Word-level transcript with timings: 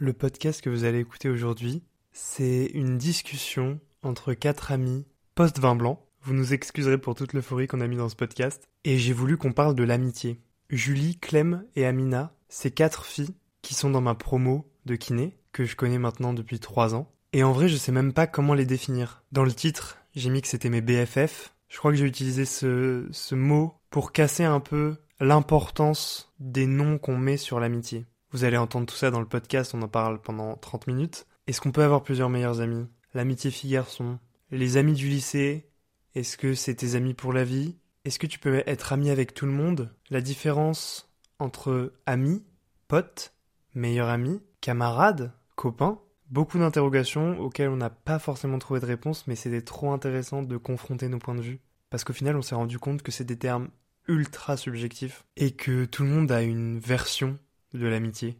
Le 0.00 0.12
podcast 0.12 0.62
que 0.62 0.70
vous 0.70 0.84
allez 0.84 1.00
écouter 1.00 1.28
aujourd'hui, 1.28 1.82
c'est 2.12 2.66
une 2.66 2.98
discussion 2.98 3.80
entre 4.04 4.32
quatre 4.32 4.70
amis 4.70 5.04
post-vin 5.34 5.74
blanc. 5.74 6.06
Vous 6.22 6.34
nous 6.34 6.52
excuserez 6.52 6.98
pour 6.98 7.16
toute 7.16 7.32
l'euphorie 7.32 7.66
qu'on 7.66 7.80
a 7.80 7.86
mis 7.88 7.96
dans 7.96 8.08
ce 8.08 8.14
podcast. 8.14 8.68
Et 8.84 8.96
j'ai 8.96 9.12
voulu 9.12 9.36
qu'on 9.36 9.50
parle 9.52 9.74
de 9.74 9.82
l'amitié. 9.82 10.40
Julie, 10.70 11.18
Clem 11.18 11.64
et 11.74 11.84
Amina, 11.84 12.32
ces 12.48 12.70
quatre 12.70 13.06
filles 13.06 13.34
qui 13.60 13.74
sont 13.74 13.90
dans 13.90 14.00
ma 14.00 14.14
promo 14.14 14.70
de 14.86 14.94
kiné, 14.94 15.36
que 15.50 15.64
je 15.64 15.74
connais 15.74 15.98
maintenant 15.98 16.32
depuis 16.32 16.60
trois 16.60 16.94
ans. 16.94 17.10
Et 17.32 17.42
en 17.42 17.50
vrai, 17.50 17.68
je 17.68 17.76
sais 17.76 17.90
même 17.90 18.12
pas 18.12 18.28
comment 18.28 18.54
les 18.54 18.66
définir. 18.66 19.24
Dans 19.32 19.42
le 19.42 19.52
titre, 19.52 19.98
j'ai 20.14 20.30
mis 20.30 20.42
que 20.42 20.48
c'était 20.48 20.70
mes 20.70 20.80
BFF. 20.80 21.56
Je 21.68 21.76
crois 21.76 21.90
que 21.90 21.96
j'ai 21.96 22.06
utilisé 22.06 22.44
ce, 22.44 23.08
ce 23.10 23.34
mot 23.34 23.74
pour 23.90 24.12
casser 24.12 24.44
un 24.44 24.60
peu 24.60 24.94
l'importance 25.18 26.32
des 26.38 26.68
noms 26.68 26.98
qu'on 26.98 27.18
met 27.18 27.36
sur 27.36 27.58
l'amitié. 27.58 28.06
Vous 28.30 28.44
allez 28.44 28.58
entendre 28.58 28.84
tout 28.84 28.94
ça 28.94 29.10
dans 29.10 29.20
le 29.20 29.26
podcast, 29.26 29.72
on 29.74 29.80
en 29.80 29.88
parle 29.88 30.20
pendant 30.20 30.54
30 30.56 30.86
minutes. 30.86 31.26
Est-ce 31.46 31.62
qu'on 31.62 31.72
peut 31.72 31.82
avoir 31.82 32.02
plusieurs 32.02 32.28
meilleurs 32.28 32.60
amis? 32.60 32.86
L'amitié 33.14 33.50
fille-garçon 33.50 34.18
Les 34.50 34.76
amis 34.76 34.92
du 34.92 35.08
lycée? 35.08 35.70
Est-ce 36.14 36.36
que 36.36 36.52
c'est 36.54 36.74
tes 36.74 36.94
amis 36.94 37.14
pour 37.14 37.32
la 37.32 37.44
vie? 37.44 37.78
Est-ce 38.04 38.18
que 38.18 38.26
tu 38.26 38.38
peux 38.38 38.62
être 38.66 38.92
ami 38.92 39.08
avec 39.08 39.32
tout 39.32 39.46
le 39.46 39.52
monde? 39.52 39.94
La 40.10 40.20
différence 40.20 41.10
entre 41.38 41.94
amis, 42.04 42.44
potes, 42.86 43.32
meilleurs 43.74 44.08
amis, 44.08 44.42
camarades, 44.60 45.32
copains? 45.56 45.98
Beaucoup 46.28 46.58
d'interrogations 46.58 47.40
auxquelles 47.40 47.70
on 47.70 47.76
n'a 47.76 47.88
pas 47.88 48.18
forcément 48.18 48.58
trouvé 48.58 48.80
de 48.80 48.86
réponse, 48.86 49.26
mais 49.26 49.36
c'était 49.36 49.62
trop 49.62 49.90
intéressant 49.90 50.42
de 50.42 50.56
confronter 50.58 51.08
nos 51.08 51.18
points 51.18 51.34
de 51.34 51.40
vue. 51.40 51.60
Parce 51.88 52.04
qu'au 52.04 52.12
final, 52.12 52.36
on 52.36 52.42
s'est 52.42 52.54
rendu 52.54 52.78
compte 52.78 53.00
que 53.00 53.10
c'est 53.10 53.24
des 53.24 53.38
termes 53.38 53.70
ultra 54.06 54.58
subjectifs 54.58 55.24
et 55.38 55.52
que 55.52 55.86
tout 55.86 56.02
le 56.02 56.10
monde 56.10 56.30
a 56.30 56.42
une 56.42 56.78
version 56.78 57.38
de 57.74 57.86
l'amitié. 57.86 58.38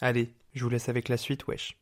Allez, 0.00 0.34
je 0.54 0.64
vous 0.64 0.70
laisse 0.70 0.88
avec 0.88 1.08
la 1.08 1.16
suite, 1.16 1.46
wesh. 1.46 1.76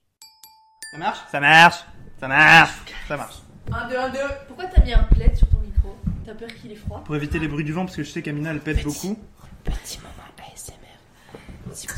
Ça 0.93 0.99
marche? 0.99 1.19
Ça 1.31 1.41
marche 1.41 1.85
Ça 2.19 2.29
marche 2.29 2.71
Ça 3.09 3.17
marche. 3.17 3.37
1, 3.73 3.89
2, 3.89 3.97
1, 3.97 4.09
2. 4.11 4.19
Pourquoi 4.47 4.67
t'as 4.67 4.83
mis 4.85 4.93
un 4.93 5.03
plaid 5.03 5.37
sur 5.37 5.49
ton 5.49 5.59
micro? 5.59 5.97
T'as 6.25 6.35
peur 6.35 6.49
qu'il 6.61 6.73
est 6.73 6.77
froid? 6.77 7.03
Pour 7.05 7.17
éviter 7.17 7.39
les 7.39 7.49
bruits 7.49 7.65
du 7.65 7.73
vent, 7.73 7.85
parce 7.85 7.97
que 7.97 8.05
je 8.05 8.11
sais 8.11 8.23
qu'Amina 8.23 8.51
elle 8.51 8.61
pète 8.61 8.83
beaucoup. 8.85 9.19
Petit 9.65 9.99
moment 9.99 10.13
ASMR. 10.55 11.75
Si 11.75 11.87
vous 11.87 11.97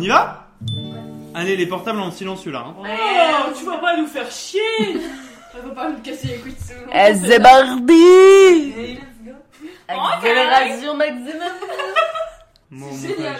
On 0.00 0.02
y 0.02 0.08
va? 0.08 0.46
Allez, 1.34 1.58
les 1.58 1.66
portables 1.66 2.00
en 2.00 2.10
silencieux 2.10 2.50
là. 2.50 2.64
hein. 2.68 2.74
Oh, 2.78 3.52
tu 3.54 3.66
vas 3.66 3.76
pas 3.76 3.98
nous 3.98 4.06
faire 4.06 4.30
chier 4.30 4.60
Elle 5.54 5.68
va 5.68 5.74
pas 5.74 5.90
nous 5.90 5.98
casser 5.98 6.28
les 6.28 6.38
couilles 6.38 6.52
de. 6.54 6.58
Eh, 6.90 7.14
c'est 7.16 7.38
Barbie 7.38 7.92
Hey, 7.92 8.94
let's 8.94 9.02
go. 9.22 9.32
Accélération 9.88 10.96
maximum 10.96 11.52
Mon 12.70 12.90
C'est 12.94 13.08
génial. 13.08 13.36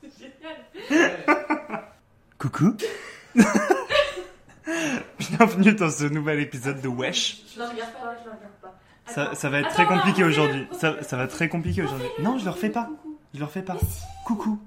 C'est 0.00 0.12
génial. 0.88 1.84
Coucou. 2.38 2.74
Bienvenue 5.18 5.74
dans 5.74 5.90
ce 5.90 6.04
nouvel 6.04 6.40
épisode 6.40 6.80
de 6.80 6.88
Wesh. 6.88 7.42
Je 7.54 7.58
la 7.60 7.68
regarde 7.68 7.92
pas, 7.92 8.14
je 8.24 8.30
la 8.30 8.34
regarde 8.34 8.54
pas. 8.62 9.34
Ça, 9.34 9.48
va 9.50 9.58
être 9.58 9.66
Attends, 9.66 9.74
très 9.74 9.84
compliqué 9.86 10.24
aujourd'hui. 10.24 10.66
Ça, 10.72 11.02
ça 11.02 11.18
va 11.18 11.24
être 11.24 11.34
très 11.34 11.50
compliqué 11.50 11.82
aujourd'hui. 11.82 12.08
Non, 12.20 12.38
je 12.38 12.46
le 12.46 12.50
refais 12.50 12.70
pas. 12.70 12.88
Je 13.36 13.40
le 13.40 13.44
refais 13.44 13.60
pas. 13.60 13.76
Coucou. 14.24 14.58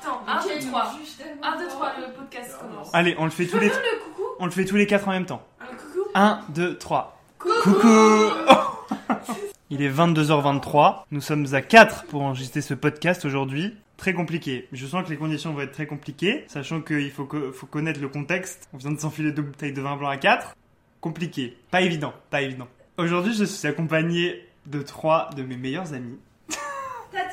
Attends, 0.00 0.20
1, 0.28 0.60
2, 0.60 0.68
3. 0.68 0.94
1, 1.42 1.58
2, 1.58 1.68
3, 1.68 1.92
le 1.98 2.12
podcast 2.14 2.56
commence. 2.60 2.94
Allez, 2.94 3.16
on 3.18 3.24
le 3.24 3.30
fait 3.32 3.44
tous 3.46 3.58
les, 3.58 3.66
le 3.66 3.72
coucou 4.04 4.22
on 4.38 4.44
le 4.44 4.52
fait 4.52 4.64
tous 4.64 4.76
les 4.76 4.86
quatre 4.86 5.08
en 5.08 5.10
même 5.10 5.26
temps. 5.26 5.42
Le 5.60 5.76
coucou 5.76 6.08
1, 6.14 6.42
2, 6.50 6.78
3. 6.78 7.20
Coucou 7.40 7.54
Coucou 7.64 7.88
Il 9.70 9.82
est 9.82 9.90
22h23. 9.90 11.02
Nous 11.10 11.20
sommes 11.20 11.52
à 11.54 11.60
4 11.60 12.04
pour 12.04 12.22
enregistrer 12.22 12.60
ce 12.60 12.74
podcast 12.74 13.24
aujourd'hui. 13.24 13.74
Très 13.96 14.14
compliqué. 14.14 14.68
Je 14.70 14.86
sens 14.86 15.04
que 15.04 15.10
les 15.10 15.16
conditions 15.16 15.52
vont 15.52 15.62
être 15.62 15.72
très 15.72 15.86
compliquées, 15.88 16.44
sachant 16.46 16.82
qu'il 16.82 17.10
faut, 17.10 17.24
co- 17.24 17.50
faut 17.50 17.66
connaître 17.66 18.00
le 18.00 18.08
contexte. 18.08 18.68
On 18.74 18.76
vient 18.76 18.92
de 18.92 19.00
s'enfiler 19.00 19.32
deux 19.32 19.42
bouteilles 19.42 19.72
de 19.72 19.80
vin 19.82 19.96
blanc 19.96 20.08
à 20.08 20.18
4. 20.18 20.54
Compliqué. 21.00 21.56
Pas 21.72 21.80
évident. 21.80 22.12
Pas 22.30 22.42
évident. 22.42 22.68
Aujourd'hui, 22.96 23.34
je 23.34 23.44
suis 23.44 23.66
accompagné 23.66 24.48
de 24.66 24.82
trois 24.82 25.30
de 25.36 25.42
mes 25.42 25.56
meilleurs 25.56 25.94
amis. 25.94 26.20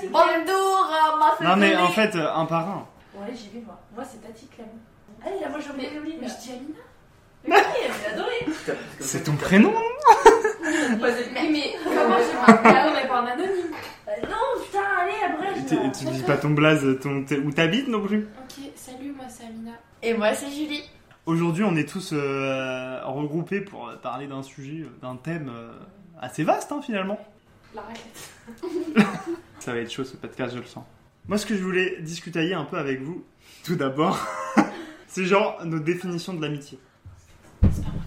Tati 0.02 0.12
Bonjour, 0.12 0.90
ma 1.40 1.50
Non 1.50 1.56
mais 1.58 1.76
en 1.76 1.90
fait, 1.90 2.16
euh, 2.16 2.34
un 2.34 2.46
par 2.46 2.68
un. 2.68 2.88
Bon, 3.14 3.24
allez, 3.24 3.36
j'y 3.36 3.50
vais, 3.50 3.64
moi. 3.66 3.80
Moi, 3.96 4.04
c'est 4.10 4.22
Tati 4.22 4.48
Clem. 4.48 4.68
Allez, 5.26 5.40
là, 5.40 5.50
moi, 5.50 5.60
j'ai 5.60 5.70
oublié 5.72 5.90
Lauline. 5.94 6.18
Mais 6.22 6.28
je 6.28 6.42
dis 6.42 6.52
Amina 6.52 6.80
Mais 7.48 7.56
oui, 7.56 7.82
elle 7.86 8.16
m'a 8.18 8.24
adoré. 8.24 8.78
C'est 9.00 9.24
ton 9.24 9.36
prénom 9.36 9.74
Mais 10.64 11.50
Mais 11.52 11.74
comment 11.84 12.18
j'ai 12.18 12.34
marqué 12.34 12.70
Ah 12.70 12.88
non, 12.88 12.94
mais 12.96 13.08
pas 13.08 13.22
en 13.22 13.26
anonyme. 13.26 13.74
Euh, 14.08 14.12
Non, 14.24 14.64
putain, 14.64 14.80
allez, 15.00 15.34
après, 15.34 15.56
je... 15.56 16.00
Tu 16.00 16.06
dis 16.06 16.24
pas 16.24 16.38
ton 16.38 16.52
blaze, 16.52 16.86
ton, 17.02 17.26
où 17.46 17.52
t'habites 17.52 17.88
non 17.88 18.02
plus? 18.06 18.28
Ok, 18.40 18.66
salut, 18.76 19.12
moi 19.12 19.26
c'est 19.30 19.46
Amina. 19.46 19.72
Et 20.02 20.14
moi, 20.14 20.34
c'est 20.34 20.50
Julie. 20.50 20.84
Aujourd'hui, 21.28 21.64
on 21.64 21.76
est 21.76 21.88
tous 21.88 22.12
euh, 22.14 23.00
regroupés 23.06 23.62
pour 23.62 23.88
euh, 23.90 23.96
parler 23.98 24.26
d'un 24.26 24.42
sujet, 24.42 24.82
euh, 24.82 24.90
d'un 25.04 25.16
thème 25.18 25.52
euh, 25.54 25.72
assez 26.20 26.44
vaste 26.44 26.72
hein, 26.72 26.82
finalement. 26.84 27.20
La 27.76 27.82
raquette. 27.84 28.32
Ça 29.62 29.74
va 29.74 29.80
être 29.80 29.92
chaud 29.92 30.04
ce 30.04 30.18
podcast, 30.18 30.56
je 30.56 30.60
le 30.60 30.66
sens. 30.66 30.84
Moi, 31.28 31.38
ce 31.38 31.46
que 31.46 31.56
je 31.56 31.62
voulais 31.62 32.02
discutailler 32.02 32.56
un 32.56 32.66
peu 32.66 32.78
avec 32.78 33.00
vous, 33.00 33.24
tout 33.64 33.76
d'abord, 33.76 34.18
c'est 35.08 35.26
genre 35.26 35.64
nos 35.66 35.78
définitions 35.78 36.34
de 36.34 36.42
l'amitié. 36.42 36.80
C'est 37.72 37.84
pas 37.84 37.92
moi 37.92 38.02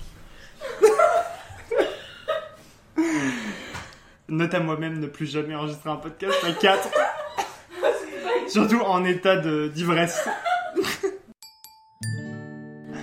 Note 4.28 4.52
à 4.54 4.58
moi-même 4.58 4.98
ne 4.98 5.06
plus 5.06 5.26
jamais 5.30 5.54
enregistrer 5.54 5.90
un 5.90 5.96
podcast 5.96 6.34
à 6.42 6.52
4. 6.52 6.88
Surtout 8.48 8.80
en 8.80 9.04
état 9.04 9.36
de- 9.36 9.68
d'ivresse. 9.72 10.26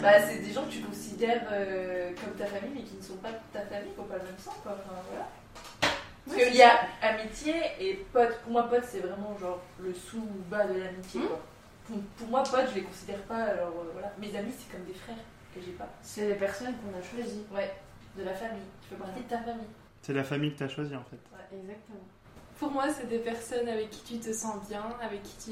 Bah, 0.02 0.20
c'est 0.28 0.40
des 0.40 0.52
gens 0.52 0.66
que 0.66 0.72
tu 0.72 0.80
considères 0.82 1.48
euh, 1.54 2.10
comme 2.22 2.34
ta 2.34 2.48
famille, 2.48 2.72
mais 2.76 2.84
qui 2.84 2.98
ne 2.98 3.02
sont 3.02 3.16
pas 3.18 3.30
ta 3.54 3.62
famille, 3.62 3.94
qui 3.94 3.98
n'ont 4.02 4.08
pas 4.08 4.18
le 4.18 4.24
même 4.24 4.38
sang, 4.38 4.54
quoi. 4.62 4.74
Enfin, 4.74 5.00
voilà. 5.10 5.30
Parce 6.26 6.38
qu'il 6.38 6.56
y 6.56 6.62
a 6.62 6.80
amitié 7.02 7.54
et 7.80 7.96
pote. 8.14 8.38
Pour 8.44 8.52
moi, 8.52 8.64
pote, 8.70 8.84
c'est 8.88 9.00
vraiment 9.00 9.36
genre 9.38 9.60
le 9.80 9.94
sous-bas 9.94 10.66
de 10.68 10.80
l'amitié, 10.80 11.22
Hmm. 11.22 11.28
quoi. 11.28 11.40
Pour, 11.88 11.98
pour 12.18 12.28
moi, 12.28 12.44
pote, 12.44 12.68
je 12.70 12.76
les 12.76 12.84
considère 12.84 13.22
pas, 13.24 13.44
alors 13.44 13.70
euh, 13.70 13.90
voilà. 13.94 14.12
Mes 14.20 14.36
amis, 14.36 14.54
c'est 14.58 14.72
comme 14.72 14.86
des 14.86 14.94
frères 14.94 15.16
que 15.54 15.60
j'ai 15.60 15.72
pas. 15.72 15.90
C'est 16.02 16.28
les 16.28 16.36
personnes 16.36 16.74
qu'on 16.76 16.98
a 16.98 17.02
choisies. 17.02 17.44
Ouais, 17.52 17.74
de 18.18 18.24
la 18.24 18.34
famille. 18.34 18.62
Tu 18.82 18.90
fais 18.90 18.96
partie 18.96 19.22
de 19.24 19.28
ta 19.28 19.40
famille. 19.40 19.68
C'est 20.02 20.14
la 20.14 20.24
famille 20.24 20.54
que 20.54 20.60
t'as 20.60 20.68
choisie 20.68 20.96
en 20.96 21.04
fait. 21.04 21.18
Exactement. 21.56 22.00
Pour 22.58 22.70
moi, 22.72 22.86
c'est 22.94 23.08
des 23.08 23.20
personnes 23.20 23.68
avec 23.68 23.90
qui 23.90 24.20
tu 24.20 24.20
te 24.20 24.32
sens 24.32 24.68
bien, 24.70 24.84
avec 25.02 25.24
qui 25.24 25.36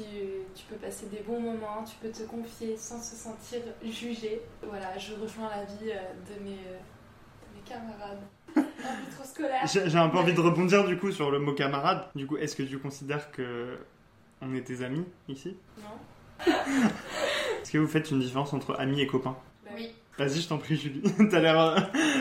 tu 0.54 0.64
peux 0.66 0.76
passer 0.76 1.06
des 1.06 1.20
bons 1.20 1.40
moments, 1.40 1.82
tu 1.84 1.96
peux 1.96 2.10
te 2.10 2.22
confier 2.22 2.76
sans 2.76 3.02
se 3.02 3.16
sentir 3.16 3.60
jugé. 3.82 4.40
Voilà, 4.62 4.96
je 4.96 5.14
rejoins 5.14 5.50
la 5.50 5.64
vie 5.64 5.90
euh, 5.90 5.98
de 6.32 6.42
mes, 6.44 6.52
euh, 6.52 6.78
de 6.78 7.56
mes 7.56 7.62
camarades. 7.68 8.20
J'ai 9.66 9.96
un 9.96 10.08
peu 10.08 10.18
envie 10.18 10.34
de 10.34 10.40
rebondir 10.40 10.84
du 10.84 10.98
coup 10.98 11.12
sur 11.12 11.30
le 11.30 11.38
mot 11.38 11.52
camarade. 11.52 12.04
Du 12.14 12.26
coup, 12.26 12.36
est-ce 12.36 12.56
que 12.56 12.62
tu 12.62 12.78
considères 12.78 13.30
que 13.30 13.78
on 14.42 14.54
est 14.54 14.62
tes 14.62 14.82
amis 14.84 15.04
ici? 15.28 15.56
Non 15.78 16.46
Est-ce 17.62 17.70
que 17.70 17.78
vous 17.78 17.86
faites 17.88 18.10
une 18.10 18.20
différence 18.20 18.52
entre 18.52 18.78
amis 18.80 19.00
et 19.00 19.06
copains? 19.06 19.36
Bah 19.64 19.70
Oui. 19.76 19.94
Vas-y, 20.18 20.40
je 20.40 20.48
t'en 20.48 20.58
prie, 20.58 20.76
Julie. 20.76 21.02
T'as 21.30 21.40
l'air 21.40 21.58
euh, 21.58 21.78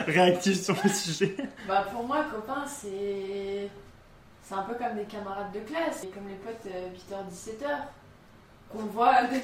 réactif 0.08 0.62
sur 0.62 0.76
le 0.84 0.90
sujet. 0.90 1.36
Bah 1.68 1.86
pour 1.92 2.06
moi, 2.06 2.26
copain, 2.32 2.66
c'est. 2.66 3.70
C'est 4.42 4.56
un 4.56 4.64
peu 4.64 4.74
comme 4.76 4.96
des 4.96 5.04
camarades 5.06 5.52
de 5.54 5.60
classe, 5.60 6.04
et 6.04 6.08
comme 6.08 6.28
les 6.28 6.36
potes 6.36 6.66
8h-17h. 6.66 7.68
Qu'on 8.70 8.80
voit. 8.86 9.24
Vous 9.24 9.36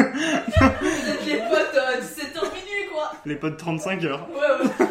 êtes 0.00 1.26
les 1.26 1.38
potes 1.50 1.74
euh, 1.74 2.00
17h 2.00 2.42
minuit, 2.54 2.88
quoi. 2.92 3.12
Les 3.24 3.36
potes 3.36 3.56
35 3.56 4.04
heures. 4.04 4.28
Ouais, 4.30 4.66
ouais. 4.66 4.87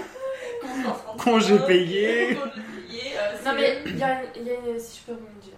Rend 1.27 1.33
Congé 1.33 1.59
payé. 1.67 2.37
Euh, 2.37 3.45
Non 3.45 3.53
mais 3.55 3.79
il 3.85 3.97
y 3.97 4.03
a, 4.03 4.21
il 4.35 4.43
y 4.43 4.49
a 4.51 4.53
une- 4.55 4.79
si 4.79 4.99
je 4.99 5.05
peux 5.05 5.11
rebondir, 5.13 5.53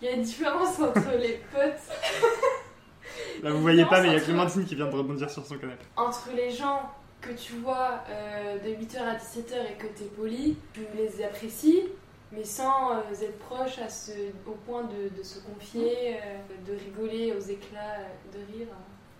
il 0.00 0.08
y 0.08 0.10
a 0.10 0.14
une 0.14 0.22
différence 0.22 0.78
entre 0.80 1.16
les 1.18 1.40
potes, 1.52 1.62
Là, 3.42 3.50
vous 3.50 3.60
voyez 3.62 3.84
pas, 3.84 4.00
mais 4.02 4.08
il 4.08 4.14
y 4.14 4.16
a 4.16 4.20
Clémentine 4.20 4.64
qui 4.64 4.74
vient 4.74 4.86
de 4.86 4.94
rebondir 4.96 5.30
sur 5.30 5.44
son 5.46 5.56
canapé. 5.56 5.84
entre 5.96 6.30
les 6.34 6.50
gens 6.50 6.90
que 7.20 7.30
tu 7.32 7.54
vois 7.54 8.00
euh, 8.10 8.58
de 8.58 8.68
8h 8.68 8.98
à 9.02 9.14
17h 9.16 9.54
et 9.70 9.74
que 9.78 9.86
t'es 9.86 10.04
poli, 10.04 10.56
tu 10.74 10.80
les 10.96 11.24
apprécies, 11.24 11.84
mais 12.32 12.44
sans 12.44 12.92
euh, 12.92 13.00
être 13.22 13.38
proche 13.38 13.78
à 13.78 13.88
ce, 13.88 14.12
au 14.46 14.52
point 14.52 14.82
de, 14.84 15.16
de 15.16 15.22
se 15.22 15.38
confier, 15.40 16.14
euh, 16.16 16.70
de 16.72 16.78
rigoler 16.78 17.32
aux 17.32 17.40
éclats 17.40 18.00
euh, 18.00 18.38
de 18.38 18.52
rire. 18.58 18.68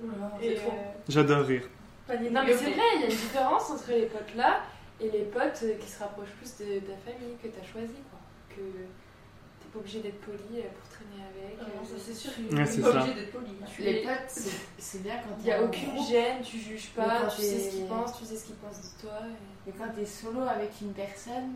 Euh, 0.02 0.68
J'adore 1.08 1.46
rire. 1.46 1.62
Non 2.08 2.42
mais 2.44 2.52
c'est 2.54 2.64
vrai, 2.70 2.82
il 2.96 3.00
y 3.00 3.04
a 3.04 3.06
une 3.06 3.10
différence 3.10 3.70
entre 3.70 3.90
les 3.90 4.06
potes 4.06 4.34
là 4.36 4.60
et 5.00 5.10
les 5.10 5.24
potes 5.24 5.60
euh, 5.64 5.74
qui 5.78 5.88
se 5.90 5.98
rapprochent 6.00 6.34
plus 6.38 6.56
de 6.64 6.80
ta 6.80 6.96
famille 7.04 7.36
que 7.42 7.48
t'as 7.48 7.64
choisi 7.64 7.94
quoi. 8.10 8.18
Que 8.48 8.60
t'es 8.62 9.68
pas 9.72 9.78
obligé 9.78 10.00
d'être 10.00 10.20
poli 10.20 10.38
euh, 10.60 10.62
pour 10.78 10.88
traîner 10.88 11.22
avec. 11.22 11.58
Ah 11.60 11.64
non, 11.64 11.82
euh, 11.82 11.86
ça 11.98 12.02
c'est 12.04 12.14
sûr. 12.14 12.30
tu- 12.34 12.42
Ouais, 12.54 12.64
Tu 12.64 12.78
es 12.78 12.82
pas 12.82 12.92
ça. 12.92 12.98
obligé 13.00 13.14
d'être 13.14 13.32
poli. 13.32 13.50
Tu- 13.74 13.82
Les 13.82 14.02
potes, 14.02 14.42
c'est 14.78 15.02
bien 15.02 15.16
quand 15.16 15.36
Il 15.38 15.44
n'y 15.44 15.52
a 15.52 15.62
aucune 15.62 15.94
groupe, 15.94 16.08
gêne, 16.08 16.42
tu 16.42 16.58
juges 16.58 16.88
pas, 16.90 17.26
tu 17.34 17.42
sais 17.42 17.58
ce 17.60 17.70
qu'ils 17.76 17.86
pensent, 17.86 18.18
tu 18.18 18.24
sais 18.24 18.36
ce 18.36 18.44
qu'ils 18.46 18.54
pensent 18.56 18.80
de 18.80 19.00
toi. 19.02 19.18
et- 19.22 19.32
Mais 19.66 19.72
quand 19.76 19.92
t'es 19.94 20.06
solo 20.06 20.40
avec 20.42 20.70
une 20.80 20.92
personne, 20.92 21.54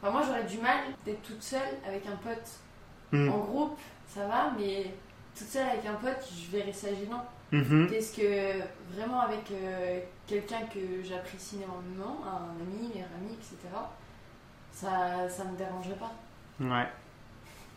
enfin 0.00 0.12
moi 0.12 0.22
j'aurais 0.26 0.44
du 0.44 0.58
mal 0.58 0.78
d'être 1.04 1.22
toute 1.22 1.42
seule 1.42 1.76
avec 1.86 2.06
un 2.06 2.16
pote. 2.16 2.48
Hmm. 3.12 3.28
En 3.30 3.38
groupe, 3.38 3.78
ça 4.08 4.26
va, 4.26 4.52
mais 4.58 4.86
toute 5.36 5.48
seule 5.48 5.68
avec 5.68 5.86
un 5.86 5.94
pote, 5.94 6.26
je 6.34 6.56
verrais 6.56 6.72
ça 6.72 6.88
gênant. 6.88 7.24
Mhm. 7.52 7.88
Qu'est-ce 7.90 8.16
que 8.16 8.60
vraiment 8.94 9.20
avec 9.20 9.50
euh, 9.52 10.00
quelqu'un 10.26 10.62
que 10.72 11.02
j'apprécie 11.04 11.56
énormément, 11.56 12.22
un 12.26 12.60
ami, 12.60 12.88
meilleur 12.88 13.08
ami, 13.20 13.34
etc., 13.34 13.56
ça, 14.72 15.28
ça 15.28 15.44
me 15.44 15.56
dérangerait 15.56 15.96
pas. 15.96 16.12
Ouais. 16.60 16.86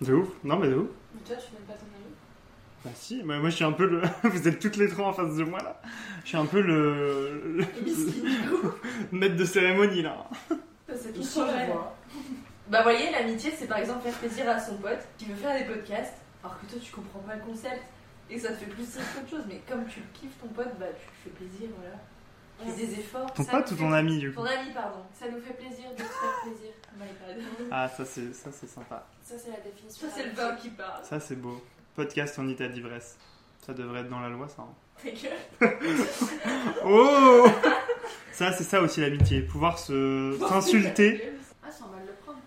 De 0.02 0.14
ouf. 0.14 0.30
Non, 0.44 0.58
mais 0.58 0.70
de 0.70 0.76
ouf. 0.76 0.88
Mais 1.14 1.22
toi, 1.22 1.36
tu 1.36 1.54
n'aimes 1.54 1.64
pas 1.68 1.74
ton 1.74 1.86
ami? 1.96 2.14
Bah 2.84 2.92
si, 2.96 3.22
bah, 3.24 3.38
moi 3.40 3.50
je 3.50 3.56
suis 3.56 3.66
un 3.66 3.74
peu 3.74 3.86
le... 3.86 4.02
Vous 4.30 4.48
êtes 4.48 4.60
toutes 4.60 4.78
les 4.78 4.88
trois 4.88 5.08
en 5.08 5.14
face 5.14 5.36
de 5.36 5.44
moi 5.44 5.60
là. 5.62 5.82
Je 6.24 6.30
suis 6.30 6.38
un 6.38 6.46
peu 6.46 6.62
le... 6.62 7.58
le- 7.58 7.66
maître 9.12 9.36
de 9.36 9.44
cérémonie 9.44 10.02
là. 10.02 10.26
Ça, 10.88 10.96
C'est 10.96 11.12
tout 11.14 11.22
vois. 11.22 11.96
Bah, 12.70 12.84
voyez, 12.84 13.12
l'amitié, 13.12 13.52
c'est 13.58 13.68
par 13.68 13.80
exemple 13.80 14.04
faire 14.04 14.14
plaisir 14.14 14.48
à 14.50 14.60
son 14.60 14.78
pote 14.78 15.00
qui 15.18 15.26
veut 15.26 15.36
faire 15.36 15.58
des 15.58 15.66
podcasts, 15.66 16.14
alors 16.44 16.60
que 16.60 16.66
toi, 16.68 16.80
tu 16.82 16.92
comprends 16.92 17.20
pas 17.20 17.36
le 17.36 17.42
concept 17.42 17.82
et 18.30 18.38
ça 18.40 18.50
te 18.50 18.56
fait 18.56 18.66
plus 18.66 18.96
rire 18.96 19.06
qu'autre 19.16 19.30
chose. 19.30 19.44
Mais 19.48 19.62
comme 19.68 19.86
tu 19.88 20.02
kiffes 20.14 20.38
ton 20.42 20.48
pote, 20.50 20.78
bah, 20.80 20.86
tu 20.98 21.06
lui 21.06 21.18
fais 21.24 21.30
plaisir, 21.32 21.70
voilà. 21.80 21.96
Tu 22.62 22.72
fais 22.78 22.86
des 22.88 23.00
efforts. 23.00 23.34
Ton 23.34 23.44
Ça 23.44 23.52
pote 23.52 23.72
ou 23.72 23.76
ton 23.76 23.92
ami 23.94 24.20
du 24.20 24.32
coup 24.34 24.42
Ton 24.42 24.46
ami, 24.46 24.72
pardon. 24.74 25.00
Ça 25.18 25.28
nous 25.30 25.40
fait 25.42 25.54
plaisir 25.54 25.90
de 25.92 25.96
te 25.96 26.02
faire 26.04 26.42
plaisir. 26.44 26.72
My 26.98 27.06
bad. 27.38 27.44
Ah 27.72 27.88
ça 27.88 28.04
c'est 28.04 28.34
ça 28.34 28.50
c'est 28.52 28.68
sympa. 28.68 29.06
Ça, 29.24 29.36
c'est 29.38 29.52
la 29.52 29.60
définition. 29.62 30.08
Ça, 30.10 30.14
c'est 30.16 30.26
le 30.26 30.32
vin 30.34 30.56
qui 30.56 30.70
parle. 30.70 31.04
Ça 31.06 31.20
c'est 31.22 31.36
beau. 31.38 31.64
Podcast 31.96 32.38
en 32.40 32.48
état 32.50 32.68
d'ivresse. 32.68 33.18
Ça 33.66 33.74
devrait 33.74 34.02
être 34.02 34.10
dans 34.10 34.20
la 34.20 34.28
loi 34.30 34.48
ça. 34.50 34.64
hein. 34.64 34.74
Ta 35.04 35.10
gueule. 35.12 35.78
Oh 36.86 37.48
Ça 38.34 38.52
c'est 38.52 38.64
ça 38.66 38.82
aussi 38.82 39.00
l'amitié. 39.02 39.42
Pouvoir 39.42 39.80
se 39.80 40.38
s'insulter. 40.50 41.32
Ah, 41.64 41.72
sans 41.72 41.88
mal 41.88 42.02
le 42.06 42.12
prendre. 42.24 42.40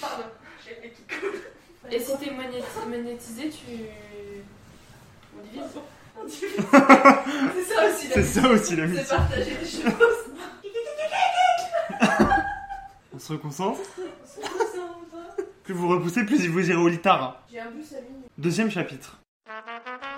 Pardon, 0.00 0.24
j'ai 0.64 0.74
le 0.76 0.80
nez 0.88 0.90
qui 0.92 1.02
coule. 1.04 1.40
Et 1.92 1.98
si 1.98 2.12
t'es 2.18 2.26
monéti- 2.30 2.88
monétisé, 2.88 3.50
tu. 3.50 3.64
On 5.38 5.42
divise 5.42 5.62
On 6.22 6.28
C'est 6.28 7.64
ça 7.64 7.86
aussi 7.86 8.06
C'est 8.08 8.16
l'amitié. 8.16 8.22
ça 8.22 8.48
aussi 8.50 8.64
C'est 8.66 8.76
l'amitié. 8.76 9.04
partager 9.08 9.54
des 9.56 9.66
choses. 9.66 9.92
On 13.14 13.18
se 13.18 13.32
reconcentre. 13.32 13.80
Plus 15.64 15.74
vous 15.74 15.88
repoussez, 15.88 16.24
plus 16.24 16.46
vous 16.48 16.70
irez 16.70 16.78
au 16.80 16.88
litard. 16.88 17.42
J'ai 17.50 17.60
un 17.60 17.70
bus 17.70 17.92
à 17.92 17.96
mini. 18.00 18.24
Deuxième 18.38 18.70
chapitre. 18.70 19.20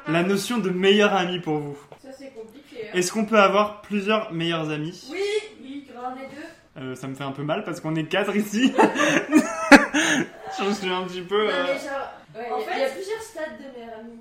La 0.08 0.22
notion 0.22 0.58
de 0.58 0.70
meilleur 0.70 1.14
ami 1.14 1.38
pour 1.40 1.58
vous. 1.58 1.76
Ça, 2.02 2.08
c'est 2.16 2.30
compliqué. 2.34 2.86
hein. 2.88 2.90
Est-ce 2.94 3.12
qu'on 3.12 3.24
peut 3.24 3.38
avoir 3.38 3.80
plusieurs 3.82 4.32
meilleurs 4.32 4.70
amis? 4.70 5.08
Oui, 5.10 5.18
Oui, 5.62 5.86
grand 5.92 6.10
les 6.14 6.26
deux. 6.26 6.46
Euh, 6.90 6.94
Ça 6.94 7.06
me 7.06 7.14
fait 7.14 7.24
un 7.24 7.32
peu 7.32 7.42
mal 7.42 7.64
parce 7.64 7.80
qu'on 7.80 7.94
est 7.96 8.04
quatre 8.06 8.34
ici. 8.36 8.72
Je 10.68 10.74
suis 10.74 10.88
un 10.90 11.04
petit 11.04 11.22
peu. 11.22 11.44
Non, 11.44 11.50
euh, 11.52 11.64
mais 11.66 11.78
genre, 11.78 12.12
Ouais, 12.34 12.50
en 12.50 12.60
y 12.60 12.64
fait, 12.64 12.72
il 12.74 12.80
y 12.80 12.84
a 12.84 12.88
plusieurs 12.88 13.20
stades 13.22 13.58
de 13.58 13.78
meilleurs 13.78 13.98
amis. 13.98 14.20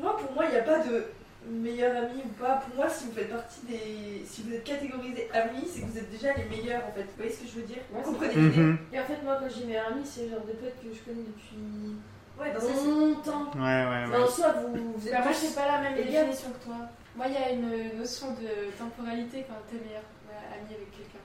Moi, 0.00 0.16
pour 0.16 0.32
moi, 0.32 0.44
il 0.46 0.50
n'y 0.50 0.56
a 0.58 0.62
pas 0.62 0.78
de 0.80 1.06
meilleur 1.48 1.96
ami 1.96 2.22
ou 2.24 2.28
pas. 2.42 2.56
Pour 2.56 2.74
moi, 2.76 2.88
si 2.88 3.04
vous 3.06 3.12
faites 3.12 3.30
partie 3.30 3.60
des. 3.68 4.24
Si 4.26 4.42
vous 4.42 4.54
êtes 4.54 4.64
catégorisé 4.64 5.28
amis, 5.32 5.62
c'est 5.70 5.82
que 5.82 5.86
vous 5.86 5.98
êtes 5.98 6.10
déjà 6.10 6.32
les 6.34 6.44
meilleurs 6.44 6.82
en 6.88 6.92
fait. 6.92 7.02
Vous 7.02 7.16
voyez 7.16 7.30
ce 7.32 7.40
que 7.42 7.46
je 7.48 7.54
veux 7.60 7.66
dire? 7.66 7.78
Vous 7.90 8.02
comprenez? 8.02 8.34
l'idée 8.34 8.60
mhm. 8.60 8.78
Et 8.92 8.98
en 8.98 9.04
fait, 9.04 9.22
moi, 9.22 9.36
quand 9.40 9.46
j'ai 9.48 9.64
meilleur 9.66 9.86
ami, 9.88 10.02
c'est 10.04 10.24
le 10.24 10.30
genre 10.30 10.40
de 10.46 10.52
pote 10.52 10.74
que 10.82 10.88
je 10.92 11.00
connais 11.02 11.22
depuis 11.22 11.96
Ouais, 12.36 12.50
dans 12.50 12.58
longtemps. 12.90 13.46
Ouais, 13.54 13.62
ouais, 13.86 14.10
ouais. 14.10 14.24
en 14.24 14.26
soi, 14.26 14.52
vous, 14.58 14.94
vous 14.98 15.06
êtes 15.06 15.14
Bah, 15.14 15.20
moi, 15.22 15.32
tous- 15.32 15.46
j'ai 15.48 15.54
pas 15.54 15.66
la 15.70 15.78
même 15.82 15.94
les 15.94 16.10
gars. 16.10 16.24
définition 16.24 16.50
que 16.50 16.64
toi. 16.64 16.74
Moi, 17.14 17.26
il 17.28 17.34
y 17.34 17.36
a 17.36 17.50
une 17.52 17.96
notion 17.98 18.32
de 18.34 18.72
temporalité 18.76 19.46
quand 19.46 19.54
t'es 19.70 19.78
meilleur 19.78 20.02
ouais, 20.26 20.42
ami 20.50 20.66
avec 20.74 20.90
quelqu'un. 20.90 21.22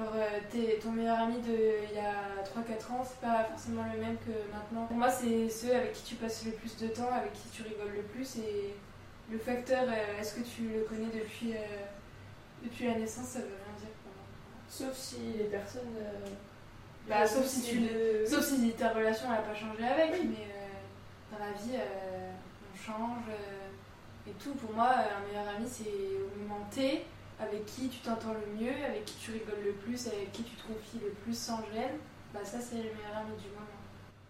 Genre, 0.00 0.12
euh, 0.16 0.38
t'es- 0.50 0.78
ton 0.82 0.92
meilleur 0.92 1.18
ami 1.18 1.40
de 1.42 1.54
il 1.90 1.94
y 1.94 1.98
a 1.98 2.42
3-4 2.44 2.90
ans, 2.92 3.04
c'est 3.06 3.20
pas 3.20 3.44
forcément 3.44 3.84
le 3.92 4.00
même 4.00 4.16
que 4.18 4.32
maintenant. 4.54 4.86
Pour 4.86 4.96
moi, 4.96 5.10
c'est 5.10 5.48
ceux 5.50 5.74
avec 5.74 5.92
qui 5.92 6.02
tu 6.04 6.14
passes 6.14 6.44
le 6.46 6.52
plus 6.52 6.74
de 6.78 6.88
temps, 6.88 7.12
avec 7.12 7.34
qui 7.34 7.48
tu 7.52 7.62
rigoles 7.62 7.92
le 7.96 8.02
plus. 8.02 8.36
Et 8.36 8.74
le 9.30 9.38
facteur, 9.38 9.84
euh, 9.86 10.18
est-ce 10.20 10.36
que 10.36 10.40
tu 10.40 10.62
le 10.74 10.84
connais 10.84 11.10
depuis, 11.12 11.52
euh, 11.54 11.84
depuis 12.64 12.86
la 12.86 12.94
naissance, 12.94 13.26
ça 13.26 13.40
veut 13.40 13.44
rien 13.46 13.76
dire 13.78 13.90
pour 14.02 14.12
moi. 14.14 14.24
Sauf 14.70 14.96
si 14.96 15.16
les 15.36 15.44
personnes. 15.44 15.94
euh, 15.98 16.28
Bah, 17.08 17.26
sauf 17.26 17.44
si 17.44 17.62
tu 17.62 17.78
le. 17.80 18.24
Sauf 18.26 18.44
si 18.46 18.70
ta 18.72 18.90
relation 18.90 19.28
n'a 19.28 19.38
pas 19.38 19.54
changé 19.54 19.84
avec, 19.84 20.12
mais 20.24 20.46
euh, 20.46 21.32
dans 21.32 21.44
la 21.44 21.52
vie, 21.52 21.76
on 22.72 22.76
change 22.78 23.24
et 24.28 24.32
tout. 24.32 24.52
Pour 24.54 24.72
moi, 24.74 24.90
un 24.94 25.26
meilleur 25.26 25.48
ami, 25.56 25.66
c'est 25.68 25.84
au 25.90 26.38
moment 26.42 26.64
T, 26.70 27.04
avec 27.40 27.64
qui 27.66 27.88
tu 27.88 27.98
t'entends 28.00 28.34
le 28.34 28.60
mieux, 28.60 28.72
avec 28.84 29.04
qui 29.04 29.16
tu 29.18 29.30
rigoles 29.32 29.64
le 29.64 29.72
plus, 29.72 30.06
avec 30.06 30.32
qui 30.32 30.42
tu 30.42 30.54
te 30.56 30.62
confies 30.66 30.98
le 31.04 31.10
plus 31.24 31.36
sans 31.36 31.58
gêne. 31.72 31.96
Bah, 32.34 32.40
ça, 32.44 32.58
c'est 32.60 32.76
le 32.76 32.82
meilleur 32.82 33.16
ami 33.16 33.36
du 33.38 33.48
moment. 33.48 33.66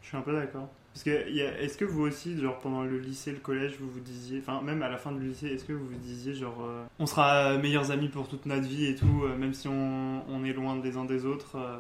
Je 0.02 0.08
suis 0.08 0.16
un 0.16 0.22
peu 0.22 0.32
d'accord. 0.34 0.68
Parce 0.92 1.04
que 1.04 1.10
est-ce 1.10 1.76
que 1.78 1.84
vous 1.84 2.02
aussi, 2.02 2.36
genre 2.40 2.58
pendant 2.58 2.82
le 2.82 2.98
lycée, 2.98 3.30
le 3.30 3.38
collège, 3.38 3.76
vous 3.78 3.88
vous 3.88 4.00
disiez, 4.00 4.40
enfin 4.40 4.60
même 4.60 4.82
à 4.82 4.88
la 4.88 4.96
fin 4.96 5.12
du 5.12 5.24
lycée, 5.24 5.46
est-ce 5.48 5.64
que 5.64 5.72
vous 5.72 5.86
vous 5.86 5.94
disiez 5.94 6.34
genre, 6.34 6.64
euh, 6.64 6.84
on 6.98 7.06
sera 7.06 7.58
meilleurs 7.58 7.92
amis 7.92 8.08
pour 8.08 8.26
toute 8.26 8.44
notre 8.46 8.66
vie 8.66 8.86
et 8.86 8.96
tout, 8.96 9.22
euh, 9.22 9.36
même 9.36 9.54
si 9.54 9.68
on, 9.68 10.24
on 10.28 10.44
est 10.44 10.52
loin 10.52 10.76
des 10.76 10.96
uns 10.96 11.04
des 11.04 11.26
autres, 11.26 11.56
euh, 11.56 11.78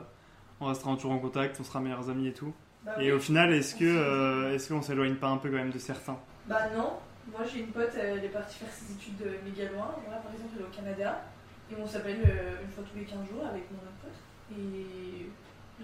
on 0.60 0.66
restera 0.66 0.94
toujours 0.94 1.10
en 1.10 1.18
contact, 1.18 1.56
on 1.58 1.64
sera 1.64 1.80
meilleurs 1.80 2.08
amis 2.08 2.28
et 2.28 2.32
tout? 2.32 2.52
Bah, 2.84 2.92
Et 2.98 3.06
oui. 3.06 3.12
au 3.12 3.18
final, 3.18 3.52
est-ce 3.52 3.74
que, 3.74 3.84
euh, 3.84 4.54
est-ce 4.54 4.72
qu'on 4.72 4.80
s'éloigne 4.82 5.16
pas 5.16 5.28
un 5.28 5.38
peu 5.38 5.48
quand 5.50 5.56
même 5.56 5.72
de 5.72 5.78
certains? 5.80 6.18
Bah 6.46 6.68
non, 6.76 6.92
moi 7.30 7.40
j'ai 7.44 7.60
une 7.60 7.72
pote, 7.72 7.92
elle 7.94 8.24
est 8.24 8.28
partie 8.28 8.58
faire 8.58 8.72
ses 8.72 8.92
études 8.92 9.22
euh, 9.22 9.38
méga 9.44 9.70
loin. 9.70 9.94
Par 10.04 10.32
exemple, 10.32 10.54
elle 10.56 10.62
est 10.62 10.68
au 10.68 10.74
Canada. 10.74 11.22
Et 11.70 11.74
on 11.80 11.86
s'appelle 11.86 12.20
euh, 12.26 12.62
une 12.62 12.70
fois 12.70 12.82
tous 12.82 12.98
les 12.98 13.04
15 13.04 13.18
jours 13.30 13.46
avec 13.46 13.70
mon 13.70 13.78
autre 13.78 14.00
pote. 14.02 14.58
Et 14.58 15.26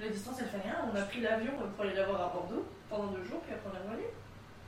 la 0.00 0.08
distance 0.08 0.36
elle 0.40 0.48
fait 0.48 0.66
rien. 0.66 0.76
On 0.92 0.96
a 0.96 1.02
pris 1.02 1.20
l'avion 1.20 1.52
pour 1.74 1.84
aller 1.84 1.94
la 1.94 2.06
voir 2.06 2.20
à 2.22 2.28
Bordeaux 2.32 2.66
pendant 2.90 3.12
deux 3.12 3.24
jours, 3.24 3.40
puis 3.40 3.54
après 3.54 3.70
on 3.70 3.76
est 3.76 3.90
revenu. 3.90 4.06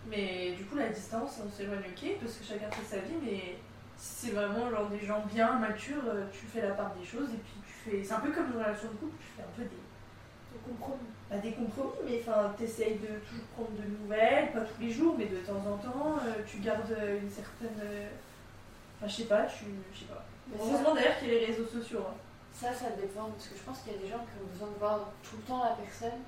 Mais 0.07 0.53
du 0.53 0.65
coup, 0.65 0.77
la 0.77 0.89
distance, 0.89 1.41
on 1.45 1.51
s'éloigne 1.51 1.81
ok, 1.81 2.19
parce 2.21 2.37
que 2.37 2.45
chacun 2.45 2.71
fait 2.71 2.97
sa 2.97 3.03
vie. 3.03 3.19
Mais 3.23 3.57
si 3.97 4.27
c'est 4.27 4.33
vraiment 4.33 4.71
genre 4.71 4.89
des 4.89 5.01
gens 5.05 5.25
bien 5.27 5.59
matures, 5.59 6.07
euh, 6.07 6.27
tu 6.33 6.47
fais 6.47 6.63
la 6.63 6.73
part 6.75 6.95
des 6.95 7.05
choses. 7.05 7.29
Et 7.35 7.39
puis 7.39 7.55
tu 7.67 7.73
fais. 7.73 8.05
C'est 8.05 8.15
un 8.15 8.21
peu 8.21 8.31
comme 8.31 8.53
une 8.53 8.59
relation 8.59 8.89
de 8.89 8.97
couple, 8.97 9.17
tu 9.19 9.27
fais 9.37 9.43
un 9.43 9.53
peu 9.57 9.63
des 9.63 9.83
de 10.53 10.59
compromis. 10.71 11.43
des 11.43 11.53
compromis, 11.53 11.93
mais 12.05 12.21
enfin, 12.21 12.55
t'essayes 12.59 12.99
de 12.99 13.19
toujours 13.27 13.47
prendre 13.55 13.71
de 13.77 13.87
nouvelles, 14.03 14.53
pas 14.53 14.61
tous 14.63 14.81
les 14.81 14.91
jours, 14.91 15.15
mais 15.19 15.27
de 15.27 15.37
temps 15.39 15.59
en 15.67 15.77
temps, 15.77 16.17
euh, 16.25 16.43
tu 16.47 16.59
gardes 16.59 16.91
euh, 16.93 17.21
une 17.21 17.31
certaine. 17.31 17.79
euh, 17.83 18.09
Enfin, 18.99 19.07
je 19.09 19.15
sais 19.23 19.25
pas, 19.29 19.45
tu. 19.47 19.65
Je 19.93 19.99
sais 20.01 20.05
pas. 20.07 20.25
Mais 20.49 20.57
Heureusement 20.61 20.95
d'ailleurs 20.95 21.19
qu'il 21.19 21.29
y 21.29 21.37
a 21.37 21.39
les 21.41 21.47
réseaux 21.47 21.67
sociaux. 21.67 22.01
hein. 22.09 22.15
Ça, 22.53 22.73
ça 22.75 22.91
dépend, 23.01 23.31
parce 23.31 23.47
que 23.47 23.57
je 23.57 23.63
pense 23.63 23.79
qu'il 23.83 23.93
y 23.93 23.97
a 23.97 23.99
des 23.99 24.09
gens 24.09 24.19
qui 24.27 24.35
ont 24.43 24.51
besoin 24.51 24.69
de 24.75 24.79
voir 24.81 25.13
tout 25.23 25.37
le 25.37 25.43
temps 25.43 25.63
la 25.63 25.77
personne 25.79 26.19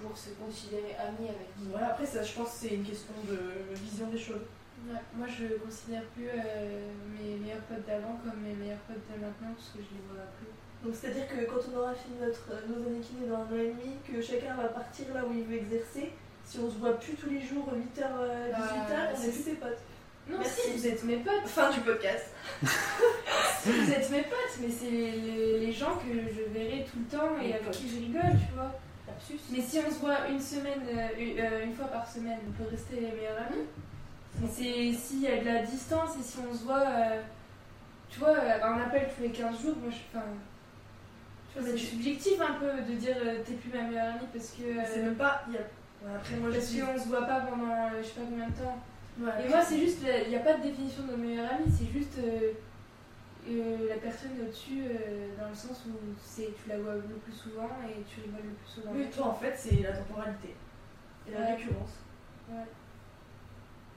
pour 0.00 0.16
se 0.16 0.30
considérer 0.30 0.96
amis 0.96 1.28
avec. 1.28 1.52
Ouais, 1.68 1.82
après, 1.84 2.06
ça, 2.06 2.22
je 2.22 2.32
pense 2.32 2.48
que 2.52 2.56
c'est 2.64 2.74
une 2.80 2.84
question 2.84 3.12
de 3.28 3.74
vision 3.74 4.06
des 4.08 4.16
choses. 4.18 4.46
Ouais, 4.88 5.00
moi, 5.14 5.26
je 5.28 5.58
considère 5.60 6.02
plus 6.16 6.28
euh, 6.28 6.88
mes 7.20 7.36
meilleurs 7.36 7.60
potes 7.68 7.84
d'avant 7.86 8.16
comme 8.24 8.40
mes 8.40 8.54
meilleurs 8.56 8.80
potes 8.88 9.04
de 9.12 9.20
maintenant, 9.20 9.52
parce 9.52 9.68
que 9.76 9.84
je 9.84 9.92
les 9.92 10.04
vois 10.08 10.24
plus. 10.40 10.48
Donc, 10.84 10.94
c'est-à-dire 10.94 11.26
que 11.28 11.44
quand 11.46 11.60
on 11.72 11.78
aura 11.78 11.94
fini 11.94 12.16
notre, 12.20 12.44
euh, 12.52 12.60
nos 12.68 12.86
années 12.86 13.00
kiné 13.00 13.26
dans 13.26 13.36
un 13.36 13.44
an 13.44 13.58
et 13.58 13.68
demi, 13.72 13.96
que 14.06 14.20
chacun 14.20 14.54
va 14.54 14.68
partir 14.68 15.06
là 15.14 15.22
où 15.24 15.32
il 15.32 15.44
veut 15.44 15.56
exercer, 15.56 16.12
si 16.44 16.58
on 16.58 16.70
se 16.70 16.76
voit 16.76 16.98
plus 17.00 17.14
tous 17.14 17.30
les 17.30 17.40
jours 17.40 17.66
8h, 17.72 18.02
18h, 18.02 18.52
Bah, 18.52 18.58
on 19.14 19.16
c'est- 19.16 19.28
est 19.28 19.32
plus 19.32 19.42
ses 19.42 19.52
potes. 19.54 19.78
Non, 20.28 20.38
Merci. 20.38 20.60
si, 20.60 20.76
vous 20.78 20.86
êtes 20.86 21.04
mes 21.04 21.16
potes. 21.16 21.46
Fin 21.46 21.70
du 21.70 21.80
podcast. 21.80 22.26
Vous 23.66 23.90
êtes 23.92 24.10
mes 24.10 24.22
potes, 24.22 24.58
mais 24.60 24.68
c'est 24.70 24.90
les, 24.90 25.58
les 25.60 25.72
gens 25.72 25.96
que 25.96 26.12
je 26.12 26.42
verrai 26.52 26.84
tout 26.90 26.98
le 26.98 27.18
temps 27.18 27.38
et 27.42 27.54
avec 27.54 27.70
qui 27.70 27.88
je 27.88 27.96
rigole, 27.96 28.38
tu 28.46 28.54
vois. 28.54 28.70
Lapsus. 29.06 29.38
Mais 29.50 29.60
si 29.62 29.78
on 29.86 29.90
se 29.90 30.00
voit 30.00 30.28
une 30.28 30.40
semaine, 30.40 30.80
euh, 30.88 31.08
une, 31.18 31.38
euh, 31.40 31.72
fois 31.74 31.86
par 31.86 32.06
semaine, 32.10 32.38
on 32.46 32.52
peut 32.62 32.68
rester 32.70 32.96
les 32.96 33.12
meilleurs 33.12 33.38
amis. 33.38 33.64
Mais 34.40 34.48
c'est 34.50 34.92
s'il 34.98 35.22
y 35.22 35.28
a 35.28 35.38
de 35.40 35.44
la 35.46 35.62
distance 35.62 36.10
et 36.18 36.22
si 36.22 36.38
on 36.50 36.54
se 36.54 36.64
voit, 36.64 36.80
euh, 36.86 37.20
tu 38.10 38.18
vois, 38.18 38.36
euh, 38.36 38.62
un 38.62 38.80
appel 38.82 39.08
tous 39.16 39.22
les 39.22 39.30
15 39.30 39.60
jours, 39.62 39.76
moi 39.82 39.90
je. 39.90 40.18
Mais 40.18 40.20
C'est 41.62 41.74
tu- 41.74 41.78
subjectif 41.86 42.40
un 42.40 42.54
peu 42.54 42.82
de 42.82 42.96
dire 42.98 43.16
euh, 43.24 43.38
t'es 43.44 43.54
plus 43.54 43.70
ma 43.72 43.82
meilleure 43.84 44.14
amie 44.14 44.26
parce 44.32 44.50
que. 44.50 44.62
C'est 44.86 45.00
euh, 45.00 45.04
même 45.04 45.14
pas. 45.16 45.42
Y 45.50 45.56
a... 45.56 45.60
ouais, 45.60 46.14
après, 46.16 46.36
moi, 46.36 46.50
je 46.50 46.56
parce 46.56 46.70
qu'on 46.74 46.98
se 47.04 47.08
voit 47.08 47.22
pas 47.26 47.40
pendant 47.40 47.70
euh, 47.70 48.00
je 48.02 48.06
sais 48.06 48.14
pas 48.14 48.26
combien 48.28 48.48
de 48.48 48.52
temps. 48.52 48.82
Ouais. 49.20 49.44
Et 49.44 49.48
moi, 49.48 49.62
c'est 49.62 49.78
juste, 49.78 50.00
il 50.24 50.28
n'y 50.30 50.36
a 50.36 50.40
pas 50.40 50.54
de 50.54 50.62
définition 50.62 51.04
de 51.04 51.14
meilleure 51.14 51.48
amie, 51.52 51.70
c'est 51.70 51.86
juste 51.96 52.18
euh, 52.18 52.50
euh, 53.48 53.88
la 53.88 53.94
personne 53.96 54.32
au-dessus, 54.42 54.80
euh, 54.82 55.28
dans 55.40 55.48
le 55.48 55.54
sens 55.54 55.84
où 55.86 55.92
c'est, 56.20 56.50
tu 56.62 56.68
la 56.68 56.78
vois 56.78 56.94
le 56.94 57.02
plus 57.24 57.32
souvent 57.32 57.70
et 57.88 58.02
tu 58.02 58.20
rigoles 58.22 58.40
le 58.42 58.54
plus 58.54 58.68
souvent. 58.80 58.90
Oui, 58.92 59.06
toi, 59.14 59.26
en 59.28 59.34
fait, 59.34 59.54
c'est 59.56 59.76
la 59.82 59.92
temporalité. 59.92 60.54
Et 61.28 61.30
la 61.32 61.38
Ouais. 61.40 61.54
récurrence. 61.54 61.92
Ouais. 62.50 62.56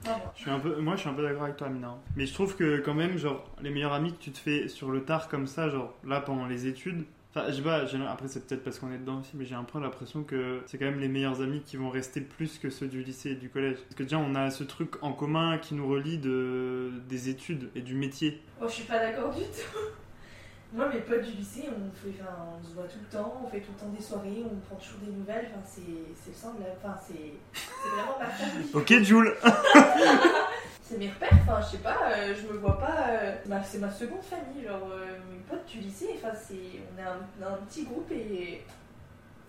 Ah, 0.06 0.10
moi. 0.10 0.32
Je 0.36 0.40
suis 0.42 0.50
un 0.50 0.60
peu, 0.60 0.76
moi, 0.80 0.94
je 0.94 1.00
suis 1.00 1.08
un 1.10 1.14
peu 1.14 1.22
d'accord 1.22 1.42
avec 1.44 1.56
toi, 1.56 1.66
Amina. 1.66 1.96
Mais 2.14 2.24
je 2.24 2.32
trouve 2.34 2.54
que 2.54 2.78
quand 2.78 2.94
même, 2.94 3.18
genre, 3.18 3.44
les 3.60 3.70
meilleurs 3.70 3.92
amis 3.94 4.12
que 4.12 4.22
tu 4.22 4.30
te 4.30 4.38
fais 4.38 4.68
sur 4.68 4.90
le 4.92 5.02
tard 5.02 5.28
comme 5.28 5.48
ça, 5.48 5.68
genre 5.68 5.94
là 6.06 6.20
pendant 6.20 6.46
les 6.46 6.66
études. 6.68 7.04
Enfin, 7.38 7.50
je 7.50 7.56
sais 7.56 7.62
pas. 7.62 8.10
Après, 8.10 8.28
c'est 8.28 8.46
peut-être 8.46 8.64
parce 8.64 8.78
qu'on 8.78 8.92
est 8.92 8.98
dedans 8.98 9.20
aussi, 9.20 9.32
mais 9.34 9.44
j'ai 9.44 9.54
un 9.54 9.64
peu 9.64 9.80
l'impression 9.80 10.22
que 10.24 10.60
c'est 10.66 10.78
quand 10.78 10.86
même 10.86 11.00
les 11.00 11.08
meilleurs 11.08 11.40
amis 11.40 11.60
qui 11.64 11.76
vont 11.76 11.90
rester 11.90 12.20
plus 12.20 12.58
que 12.58 12.70
ceux 12.70 12.88
du 12.88 13.02
lycée 13.02 13.30
et 13.30 13.34
du 13.34 13.48
collège. 13.48 13.76
Parce 13.76 13.94
que 13.94 14.02
déjà, 14.02 14.18
on 14.18 14.34
a 14.34 14.50
ce 14.50 14.64
truc 14.64 15.02
en 15.02 15.12
commun 15.12 15.58
qui 15.58 15.74
nous 15.74 15.88
relie 15.88 16.18
de 16.18 16.90
des 17.08 17.28
études 17.28 17.70
et 17.74 17.80
du 17.80 17.94
métier. 17.94 18.42
Moi, 18.58 18.68
je 18.68 18.74
suis 18.74 18.84
pas 18.84 18.98
d'accord 18.98 19.32
du 19.32 19.42
tout. 19.42 19.78
Moi, 20.72 20.86
mes 20.92 21.00
potes 21.00 21.24
du 21.24 21.32
lycée, 21.32 21.64
on, 21.68 21.90
fait, 21.96 22.14
enfin, 22.20 22.30
on 22.60 22.62
se 22.62 22.74
voit 22.74 22.84
tout 22.84 22.98
le 23.00 23.08
temps, 23.10 23.40
on 23.42 23.48
fait 23.48 23.60
tout 23.60 23.72
le 23.74 23.80
temps 23.80 23.90
des 23.96 24.02
soirées, 24.02 24.44
on 24.44 24.56
prend 24.56 24.76
toujours 24.76 24.98
des 25.02 25.12
nouvelles. 25.12 25.48
Enfin, 25.50 25.62
c'est 25.64 26.30
le 26.30 26.36
sang 26.36 26.54
de 26.54 26.60
la. 26.60 26.72
Enfin, 26.76 26.98
c'est 27.06 27.32
c'est 27.54 27.88
vraiment 27.88 28.18
ma 28.20 28.26
famille. 28.28 28.68
Ok, 28.74 29.02
Jules. 29.02 29.34
C'est 30.88 30.96
mes 30.96 31.10
repères, 31.10 31.28
enfin, 31.42 31.60
je 31.60 31.76
sais 31.76 31.82
pas, 31.82 31.98
euh, 32.16 32.34
je 32.34 32.50
me 32.50 32.58
vois 32.58 32.78
pas. 32.78 33.08
euh, 33.10 33.34
ma- 33.46 33.62
c'est 33.62 33.76
ma 33.78 33.90
seconde 33.90 34.22
famille, 34.22 34.64
genre 34.66 34.88
euh, 34.90 35.18
mes 35.30 35.38
potes 35.40 35.66
du 35.66 35.80
lycée, 35.80 36.14
enfin, 36.16 36.34
c'est. 36.34 36.54
On 36.54 36.98
est 36.98 37.02
un, 37.04 37.46
un 37.46 37.56
petit 37.68 37.84
groupe 37.84 38.10
et. 38.10 38.62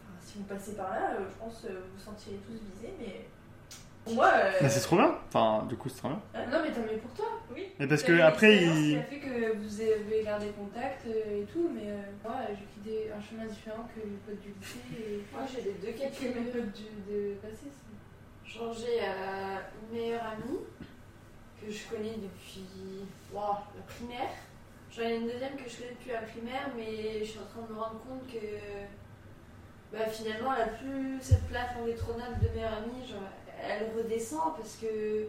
enfin, 0.03 0.17
si 0.21 0.37
vous 0.39 0.43
passez 0.43 0.73
par 0.73 0.89
là, 0.89 1.11
euh, 1.13 1.23
je 1.29 1.39
pense 1.43 1.61
que 1.61 1.67
vous 1.67 1.95
vous 1.95 2.03
sentirez 2.03 2.35
tous 2.45 2.53
visés, 2.75 2.93
mais. 2.99 3.25
Pour 4.03 4.15
moi. 4.15 4.31
euh, 4.35 4.51
Mais 4.61 4.69
c'est 4.69 4.81
trop 4.81 4.97
bien. 4.97 5.15
Enfin, 5.29 5.65
du 5.69 5.77
coup, 5.77 5.87
c'est 5.87 5.99
trop 5.99 6.09
bien. 6.09 6.19
Non, 6.51 6.59
mais 6.63 6.71
tant 6.71 6.81
mieux 6.81 6.97
pour 6.99 7.11
toi. 7.13 7.25
Oui. 7.55 7.67
Mais 7.79 7.87
parce 7.87 8.03
que 8.03 8.19
après, 8.19 8.51
l'expérience 8.51 8.77
il... 8.79 8.89
qui 8.91 8.97
a 8.97 9.03
fait 9.03 9.19
que 9.19 9.57
vous 9.57 9.81
avez 9.81 10.23
gardé 10.25 10.47
contact 10.49 11.05
euh, 11.07 11.41
et 11.41 11.45
tout, 11.45 11.69
mais 11.73 11.89
euh, 11.91 12.01
moi, 12.23 12.35
j'ai 12.49 12.65
quitté 12.73 13.11
un 13.11 13.21
chemin 13.21 13.45
différent 13.45 13.87
que 13.95 14.01
les 14.01 14.17
potes 14.27 14.41
du 14.41 14.49
lycée 14.59 14.79
et 14.99 15.23
Moi, 15.33 15.43
j'ai 15.47 15.61
les 15.61 15.73
deux 15.79 15.91
cas 15.97 16.09
de 16.09 16.15
que 16.15 16.37
mes 16.39 16.45
potes 16.51 16.73
du, 16.73 16.83
de 17.13 17.33
passé. 17.35 17.67
euh, 18.59 19.55
une 19.91 19.97
meilleure 19.97 20.23
amie 20.25 20.59
que 21.61 21.71
je 21.71 21.87
connais 21.89 22.15
depuis 22.15 22.65
la 23.33 23.63
primaire. 23.87 24.29
J'en 24.91 25.03
ai 25.03 25.15
une 25.17 25.27
deuxième 25.27 25.55
que 25.55 25.69
je 25.69 25.77
connais 25.77 25.91
depuis 25.91 26.11
la 26.11 26.21
primaire, 26.21 26.69
mais 26.75 27.19
je 27.19 27.25
suis 27.25 27.39
en 27.39 27.45
train 27.45 27.67
de 27.67 27.73
me 27.73 27.79
rendre 27.79 27.99
compte 28.07 28.27
que 28.27 28.37
bah, 29.91 30.05
finalement, 30.07 30.53
elle 30.55 30.63
a 30.63 30.67
plus 30.67 31.19
cette 31.21 31.47
place 31.47 31.69
indétrônable 31.81 32.39
de 32.41 32.49
meilleure 32.49 32.73
amie. 32.73 33.07
Genre, 33.07 33.19
elle 33.61 33.91
redescend 33.95 34.55
parce 34.57 34.75
que 34.77 35.27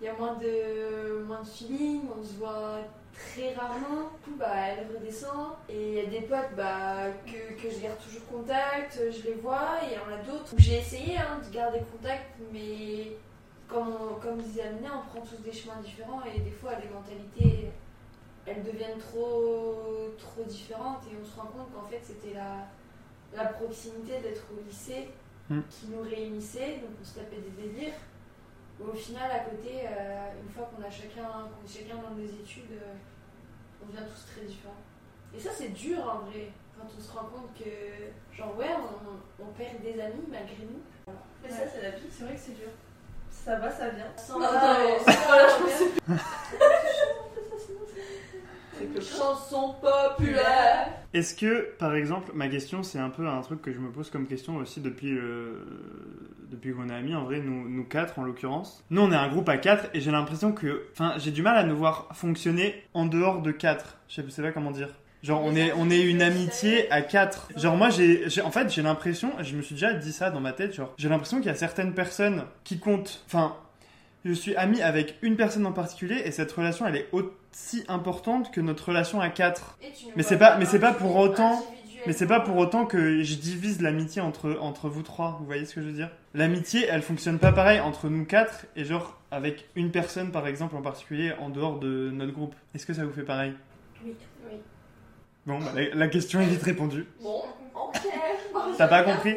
il 0.00 0.06
y 0.06 0.08
a 0.08 0.14
moins 0.14 0.34
de, 0.34 1.22
moins 1.24 1.42
de 1.42 1.46
feeling, 1.46 2.02
on 2.18 2.22
se 2.22 2.34
voit 2.34 2.78
très 3.12 3.52
rarement. 3.54 4.10
Du 4.24 4.24
coup, 4.24 4.36
bah, 4.38 4.54
elle 4.68 4.86
redescend. 4.96 5.56
Et 5.68 5.88
il 5.88 5.94
y 5.94 6.00
a 6.00 6.06
des 6.06 6.26
potes 6.26 6.56
bah, 6.56 7.10
que, 7.26 7.62
que 7.62 7.70
je 7.70 7.80
garde 7.80 7.98
toujours 7.98 8.26
contact, 8.26 8.98
je 8.98 9.28
les 9.28 9.34
vois. 9.34 9.78
Et 9.82 9.92
il 9.92 9.92
y 9.92 9.98
en 9.98 10.18
a 10.18 10.22
d'autres 10.22 10.54
où 10.54 10.58
j'ai 10.58 10.78
essayé 10.78 11.18
hein, 11.18 11.40
de 11.46 11.54
garder 11.54 11.80
contact, 11.92 12.24
mais 12.52 13.12
comme, 13.70 13.88
on- 14.00 14.14
comme 14.20 14.38
disait 14.42 14.62
Amina, 14.62 14.90
on 14.98 15.08
prend 15.08 15.20
tous 15.26 15.40
des 15.42 15.52
chemins 15.52 15.80
différents 15.82 16.22
et 16.24 16.40
des 16.40 16.50
fois 16.50 16.72
les 16.82 16.88
mentalités 16.88 17.70
elles 18.46 18.62
deviennent 18.64 18.98
trop, 18.98 20.10
trop 20.18 20.42
différentes 20.44 21.02
et 21.10 21.16
on 21.20 21.24
se 21.24 21.36
rend 21.38 21.46
compte 21.48 21.72
qu'en 21.74 21.86
fait 21.88 22.00
c'était 22.02 22.34
la, 22.34 22.66
la 23.36 23.46
proximité 23.50 24.18
d'être 24.20 24.44
au 24.52 24.60
lycée 24.68 25.08
Mm. 25.48 25.62
qui 25.68 25.86
nous 25.88 26.02
réunissait, 26.02 26.76
donc 26.76 26.90
on 27.00 27.04
se 27.04 27.16
tapait 27.16 27.38
des 27.40 27.50
délires. 27.60 27.94
Au 28.80 28.92
final, 28.94 29.28
à 29.32 29.40
côté, 29.40 29.80
euh, 29.82 30.28
une 30.40 30.48
fois 30.48 30.70
qu'on 30.70 30.80
a 30.84 30.88
chacun, 30.88 31.26
qu'on 31.50 31.66
est 31.66 31.68
chacun 31.68 31.96
dans 31.96 32.14
des 32.14 32.30
études, 32.32 32.70
euh, 32.70 32.94
on 33.82 33.86
devient 33.90 34.06
tous 34.06 34.26
très 34.32 34.46
différents. 34.46 34.78
Et 35.34 35.40
ça, 35.40 35.50
c'est 35.52 35.70
dur 35.70 35.98
en 36.08 36.20
vrai, 36.30 36.52
quand 36.78 36.86
on 36.96 37.00
se 37.02 37.10
rend 37.10 37.24
compte 37.34 37.50
que, 37.58 37.66
genre, 38.32 38.56
ouais, 38.58 38.68
on, 38.78 39.42
on 39.42 39.46
perd 39.58 39.82
des 39.82 40.00
amis 40.00 40.22
malgré 40.30 40.62
nous. 40.70 41.12
Mais 41.42 41.50
ça, 41.50 41.66
c'est 41.66 41.82
la 41.82 41.90
vie, 41.98 42.06
c'est 42.08 42.22
vrai 42.22 42.34
que 42.34 42.40
c'est 42.40 42.54
dur. 42.56 42.70
Ça 43.44 43.56
va, 43.56 43.70
ça 43.70 43.88
vient. 43.88 44.04
Sans 44.16 44.40
attends, 44.40 44.76
voilà, 45.26 45.48
je 45.48 46.14
C'est 48.78 48.94
que 48.94 49.00
Chanson 49.00 49.74
populaire. 49.80 50.88
Est-ce 51.12 51.34
que, 51.34 51.72
par 51.78 51.94
exemple, 51.94 52.32
ma 52.34 52.48
question, 52.48 52.82
c'est 52.82 52.98
un 52.98 53.10
peu 53.10 53.26
un 53.26 53.40
truc 53.40 53.62
que 53.62 53.72
je 53.72 53.78
me 53.78 53.90
pose 53.90 54.10
comme 54.10 54.26
question 54.26 54.56
aussi 54.56 54.80
depuis, 54.80 55.16
euh, 55.16 55.64
depuis 56.50 56.74
qu'on 56.74 56.88
est 56.88 56.94
amis, 56.94 57.14
en 57.14 57.24
vrai, 57.24 57.40
nous, 57.40 57.68
nous 57.68 57.84
quatre 57.84 58.18
en 58.18 58.24
l'occurrence. 58.24 58.84
Nous, 58.90 59.00
on 59.00 59.10
est 59.10 59.16
un 59.16 59.28
groupe 59.28 59.48
à 59.48 59.56
quatre 59.56 59.86
et 59.94 60.00
j'ai 60.00 60.10
l'impression 60.10 60.52
que. 60.52 60.86
Enfin, 60.92 61.14
j'ai 61.16 61.30
du 61.30 61.42
mal 61.42 61.56
à 61.56 61.64
nous 61.64 61.76
voir 61.76 62.08
fonctionner 62.12 62.84
en 62.94 63.06
dehors 63.06 63.40
de 63.42 63.52
quatre. 63.52 63.96
Je 64.08 64.16
sais, 64.16 64.22
je 64.24 64.30
sais 64.30 64.42
pas 64.42 64.52
comment 64.52 64.70
dire. 64.70 64.88
Genre, 65.22 65.42
on 65.44 65.54
est, 65.54 65.72
on 65.76 65.90
est 65.90 66.00
une 66.00 66.22
amitié 66.22 66.90
à 66.90 67.02
quatre. 67.02 67.48
Genre, 67.56 67.76
moi, 67.76 67.90
j'ai. 67.90 68.24
En 68.42 68.50
fait, 68.50 68.70
j'ai 68.72 68.82
l'impression, 68.82 69.32
je 69.42 69.54
me 69.54 69.62
suis 69.62 69.74
déjà 69.74 69.92
dit 69.92 70.12
ça 70.12 70.30
dans 70.30 70.40
ma 70.40 70.52
tête, 70.52 70.74
genre, 70.74 70.94
j'ai 70.96 71.08
l'impression 71.10 71.38
qu'il 71.38 71.46
y 71.46 71.50
a 71.50 71.54
certaines 71.54 71.92
personnes 71.92 72.44
qui 72.64 72.78
comptent. 72.78 73.22
Enfin, 73.26 73.56
je 74.24 74.32
suis 74.32 74.56
ami 74.56 74.80
avec 74.82 75.16
une 75.22 75.36
personne 75.36 75.66
en 75.66 75.72
particulier 75.72 76.22
et 76.24 76.30
cette 76.30 76.50
relation, 76.52 76.86
elle 76.86 76.96
est 76.96 77.08
aussi 77.12 77.84
importante 77.88 78.50
que 78.50 78.60
notre 78.62 78.88
relation 78.88 79.20
à 79.20 79.28
quatre. 79.28 79.78
Mais 80.16 80.22
c'est 80.22 80.38
pas- 80.38 80.56
mais 80.56 80.64
c'est 80.64 80.78
pas 80.78 80.92
pour 80.92 81.16
autant-. 81.16 81.62
Mais 82.06 82.14
c'est 82.14 82.26
pas 82.26 82.40
pour 82.40 82.56
autant 82.56 82.86
que 82.86 83.22
je 83.22 83.34
divise 83.34 83.82
l'amitié 83.82 84.22
entre, 84.22 84.56
entre 84.62 84.88
vous 84.88 85.02
trois, 85.02 85.36
vous 85.38 85.44
voyez 85.44 85.66
ce 85.66 85.74
que 85.74 85.82
je 85.82 85.86
veux 85.86 85.92
dire? 85.92 86.08
L'amitié, 86.32 86.86
elle 86.88 87.02
fonctionne 87.02 87.38
pas 87.38 87.52
pareil 87.52 87.78
entre 87.78 88.08
nous 88.08 88.24
quatre 88.24 88.64
et 88.74 88.86
genre 88.86 89.18
avec 89.30 89.66
une 89.76 89.90
personne 89.90 90.32
par 90.32 90.46
exemple 90.46 90.76
en 90.76 90.80
particulier 90.80 91.32
en 91.40 91.50
dehors 91.50 91.78
de 91.78 92.10
notre 92.10 92.32
groupe. 92.32 92.54
Est-ce 92.74 92.86
que 92.86 92.94
ça 92.94 93.04
vous 93.04 93.12
fait 93.12 93.22
pareil? 93.22 93.52
Oui. 94.02 94.14
oui. 94.50 94.56
Bon, 95.46 95.58
bah, 95.58 95.70
la, 95.74 95.94
la 95.94 96.08
question 96.08 96.40
est 96.40 96.46
vite 96.46 96.62
répondue. 96.62 97.06
Bon, 97.22 97.42
ok. 97.74 97.96
T'as 98.78 98.88
pas 98.88 99.02
compris? 99.02 99.36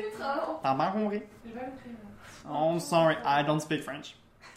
T'as 0.62 0.76
pas 0.76 0.88
compris? 0.92 1.22
J'ai 1.46 1.52
pas 1.52 1.60
compris. 1.62 1.90
Oh, 2.52 2.78
sorry, 2.80 3.16
I 3.26 3.44
don't 3.46 3.60
speak 3.62 3.84
French. 3.84 4.16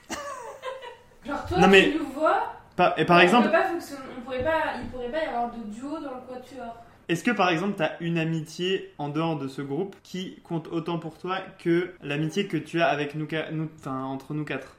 Genre, 1.26 1.47
toi, 1.47 1.59
Non, 1.59 1.69
mais- 1.69 1.93
tu 1.93 1.99
nous 1.99 2.07
vois. 2.07 2.53
Pas- 2.76 2.95
et 2.99 3.05
par 3.07 3.17
on 3.19 3.21
exemple, 3.21 3.47
peut 3.47 3.53
pas 3.53 3.69
fonctionner- 3.69 4.03
on 4.19 4.21
pourrait 4.23 4.45
pas, 4.45 4.75
il 4.83 4.88
pourrait 4.91 5.09
pas 5.11 5.25
y 5.25 5.26
avoir 5.26 5.50
de 5.50 5.62
duo 5.73 5.93
dans 5.99 6.11
le 6.17 6.21
quatuor. 6.29 6.76
est-ce 7.09 7.25
que 7.25 7.31
par 7.31 7.49
exemple 7.49 7.75
t'as 7.79 7.93
une 8.00 8.19
amitié 8.19 8.93
en 8.99 9.09
dehors 9.09 9.38
de 9.38 9.49
ce 9.49 9.62
groupe 9.62 9.97
qui 10.03 10.38
compte 10.45 10.69
autant 10.69 10.99
pour 10.99 11.17
toi 11.17 11.38
que 11.59 11.95
l'amitié 12.03 12.47
que 12.49 12.59
tu 12.59 12.83
as 12.83 12.88
avec 12.88 13.15
nous, 13.15 13.26
qua- 13.26 13.50
nous 13.50 13.71
enfin 13.79 14.03
entre 14.05 14.35
nous 14.35 14.45
quatre? 14.45 14.75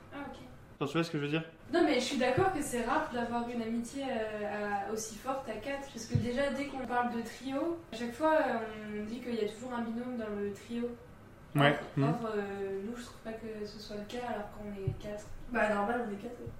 Tu 0.85 0.93
vois 0.93 1.03
ce 1.03 1.09
que 1.11 1.17
je 1.17 1.23
veux 1.23 1.29
dire? 1.29 1.43
Non, 1.73 1.83
mais 1.83 1.95
je 1.95 2.05
suis 2.05 2.17
d'accord 2.17 2.53
que 2.53 2.61
c'est 2.61 2.83
rare 2.85 3.09
d'avoir 3.11 3.49
une 3.49 3.61
amitié 3.61 4.03
euh, 4.03 4.87
à- 4.89 4.91
aussi 4.93 5.15
forte 5.15 5.49
à 5.49 5.53
4. 5.53 5.79
Parce 5.91 6.05
que 6.05 6.15
déjà, 6.17 6.51
dès 6.51 6.65
qu'on 6.67 6.85
parle 6.85 7.15
de 7.15 7.21
trio, 7.21 7.79
à 7.91 7.95
chaque 7.95 8.13
fois, 8.13 8.35
euh, 8.35 9.01
on 9.01 9.05
dit 9.05 9.19
qu'il 9.19 9.35
y 9.35 9.43
a 9.45 9.49
toujours 9.49 9.73
un 9.73 9.81
binôme 9.81 10.17
dans 10.17 10.29
le 10.39 10.53
trio. 10.53 10.83
Ouais. 11.55 11.75
Or, 12.01 12.07
or, 12.09 12.29
euh, 12.35 12.81
nous, 12.85 12.95
je 12.95 13.03
trouve 13.05 13.17
pas 13.23 13.31
que 13.33 13.65
ce 13.65 13.79
soit 13.79 13.95
le 13.95 14.03
cas 14.03 14.25
alors 14.27 14.49
qu'on 14.51 14.69
est 14.71 14.93
4. 15.01 15.25
Bah, 15.51 15.73
normal, 15.73 16.05
on 16.07 16.13
est 16.13 16.17
quatre. 16.21 16.35
oui. 16.41 16.51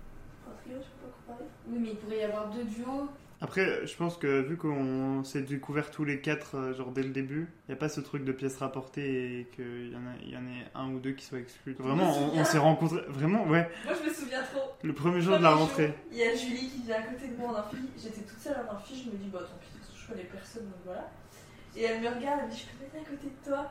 Un 0.50 0.62
trio, 0.64 0.78
je 0.80 0.84
sais 0.84 0.90
pas 1.02 1.08
quoi 1.26 1.36
parler. 1.36 1.50
Oui, 1.68 1.78
mais 1.80 1.90
il 1.90 1.98
pourrait 1.98 2.18
y 2.20 2.24
avoir 2.24 2.48
deux 2.50 2.64
duos. 2.64 3.10
Après, 3.40 3.86
je 3.86 3.96
pense 3.96 4.18
que 4.18 4.42
vu 4.42 4.58
qu'on 4.58 5.24
s'est 5.24 5.44
découvert 5.44 5.92
tous 5.92 6.04
les 6.04 6.22
quatre, 6.22 6.56
euh, 6.58 6.74
genre 6.74 6.92
dès 6.92 7.04
le 7.04 7.10
début, 7.10 7.48
il 7.68 7.72
n'y 7.72 7.74
a 7.74 7.78
pas 7.78 7.88
ce 7.88 8.02
truc 8.02 8.24
de 8.26 8.32
pièces 8.32 8.58
rapportées 8.58 9.42
et 9.42 9.46
qu'il 9.56 9.92
y, 9.92 9.96
en 9.96 10.00
a- 10.00 10.18
il 10.24 10.32
y 10.32 10.38
en 10.38 10.42
ait 10.48 10.66
un 10.74 10.90
ou 10.92 11.00
deux 11.00 11.12
qui 11.12 11.24
soient 11.24 11.38
exclus. 11.38 11.74
Vraiment, 11.78 12.18
on, 12.18 12.40
on 12.40 12.44
s'est 12.44 12.58
rencontrés. 12.58 13.02
Vraiment, 13.08 13.46
ouais. 13.46 13.70
Moi, 13.86 13.94
je 14.04 14.10
me 14.10 14.14
souviens 14.14 14.42
trop. 14.42 14.72
Le 14.82 14.94
premier 14.94 15.22
jour 15.22 15.38
de 15.38 15.44
la 15.44 15.52
Premier 15.52 15.64
rentrée. 15.66 15.94
Il 16.12 16.18
y 16.18 16.24
a 16.24 16.36
Julie 16.36 16.68
qui 16.68 16.82
vient 16.82 16.96
à 16.98 17.02
côté 17.04 17.28
de 17.28 17.36
moi 17.38 17.50
en 17.50 17.60
amphi. 17.60 17.78
J'étais 17.96 18.22
toute 18.22 18.40
seule 18.40 18.58
en 18.68 18.76
amphi. 18.76 19.04
Je 19.06 19.12
me 19.12 19.18
dis, 19.18 19.30
bah 19.30 19.40
tant 19.42 19.58
pis, 19.62 19.68
je 19.96 20.08
connais 20.12 20.24
personne, 20.24 20.64
donc 20.64 20.82
voilà. 20.84 21.08
Et 21.76 21.84
elle 21.84 22.02
me 22.02 22.08
regarde, 22.08 22.40
elle 22.42 22.48
me 22.48 22.52
dit, 22.52 22.58
je 22.66 22.66
peux 22.86 22.98
mettre 22.98 23.08
à 23.08 23.12
côté 23.16 23.28
de 23.28 23.50
toi 23.50 23.70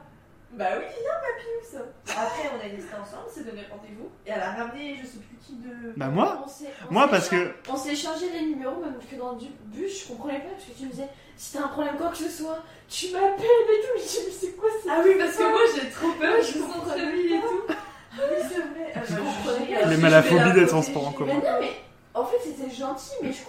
Bah 0.53 0.67
oui, 0.79 0.85
viens, 1.01 1.13
Papius 1.21 2.17
Après, 2.17 2.51
on 2.55 2.65
est 2.65 2.71
restés 2.77 2.95
ensemble, 2.95 3.25
on 3.29 3.35
s'est 3.35 3.45
donné 3.45 3.63
rendez-vous. 3.71 4.09
Et 4.27 4.31
elle 4.31 4.41
a 4.41 4.53
ramené, 4.53 4.97
je 5.01 5.07
sais 5.07 5.19
plus 5.19 5.37
qui 5.45 5.55
de. 5.57 5.93
Bah 5.97 6.07
moi 6.07 6.45
On 6.89 6.93
Moi, 6.93 7.09
parce 7.09 7.29
échangé- 7.31 7.53
que. 7.65 7.71
On 7.71 7.77
s'est 7.77 7.93
échangé 7.93 8.31
les 8.33 8.47
numéros, 8.47 8.81
même 8.81 8.95
que 9.11 9.17
dans 9.17 9.33
le 9.33 9.39
bus, 9.67 10.03
je 10.05 10.09
comprenais 10.09 10.39
pas 10.41 10.51
parce 10.51 10.65
que 10.65 10.73
tu 10.79 10.85
me 10.87 10.91
disais 10.91 11.09
si 11.37 11.53
t'as 11.53 11.65
un 11.65 11.69
problème 11.69 11.97
quoi 11.99 12.09
que 12.09 12.17
ce 12.17 12.29
soit, 12.31 12.63
tu 12.89 13.11
m'appelles 13.13 13.45
et 13.45 13.81
tout. 13.83 13.99
Je 13.99 14.21
me 14.21 14.31
dis, 14.31 14.37
c'est 14.41 14.57
quoi 14.57 14.69
ça 14.83 14.91
Ah 14.97 15.01
oui, 15.05 15.15
parce 15.19 15.37
que 15.37 15.43
moi 15.43 15.61
j'ai 15.75 15.91
trop 15.91 16.13
peur, 16.13 16.35
je 16.41 16.53
je 16.53 16.59
me 16.59 16.63
sens 16.65 16.73
comprenais 16.75 17.03
très 17.03 17.37
et 17.37 17.41
tout. 17.41 17.63
Ah 17.69 18.23
oui, 18.31 18.37
c'est 18.49 18.61
vrai. 18.61 18.93
Ah, 18.95 19.01
Je 19.07 19.13
bah, 19.15 19.21
comprenais 19.21 19.67
vais 19.97 20.11
la 20.11 20.23
des 20.53 20.61
protéger. 20.61 20.67
transports 20.69 21.09
en 21.09 21.13
commun. 21.13 21.33
Mais 21.43 21.51
non, 21.51 21.57
mais 21.61 21.73
en 22.15 22.25
fait, 22.25 22.39
c'était 22.43 22.75
gentil, 22.75 23.11
mais 23.23 23.33
je 23.33 23.43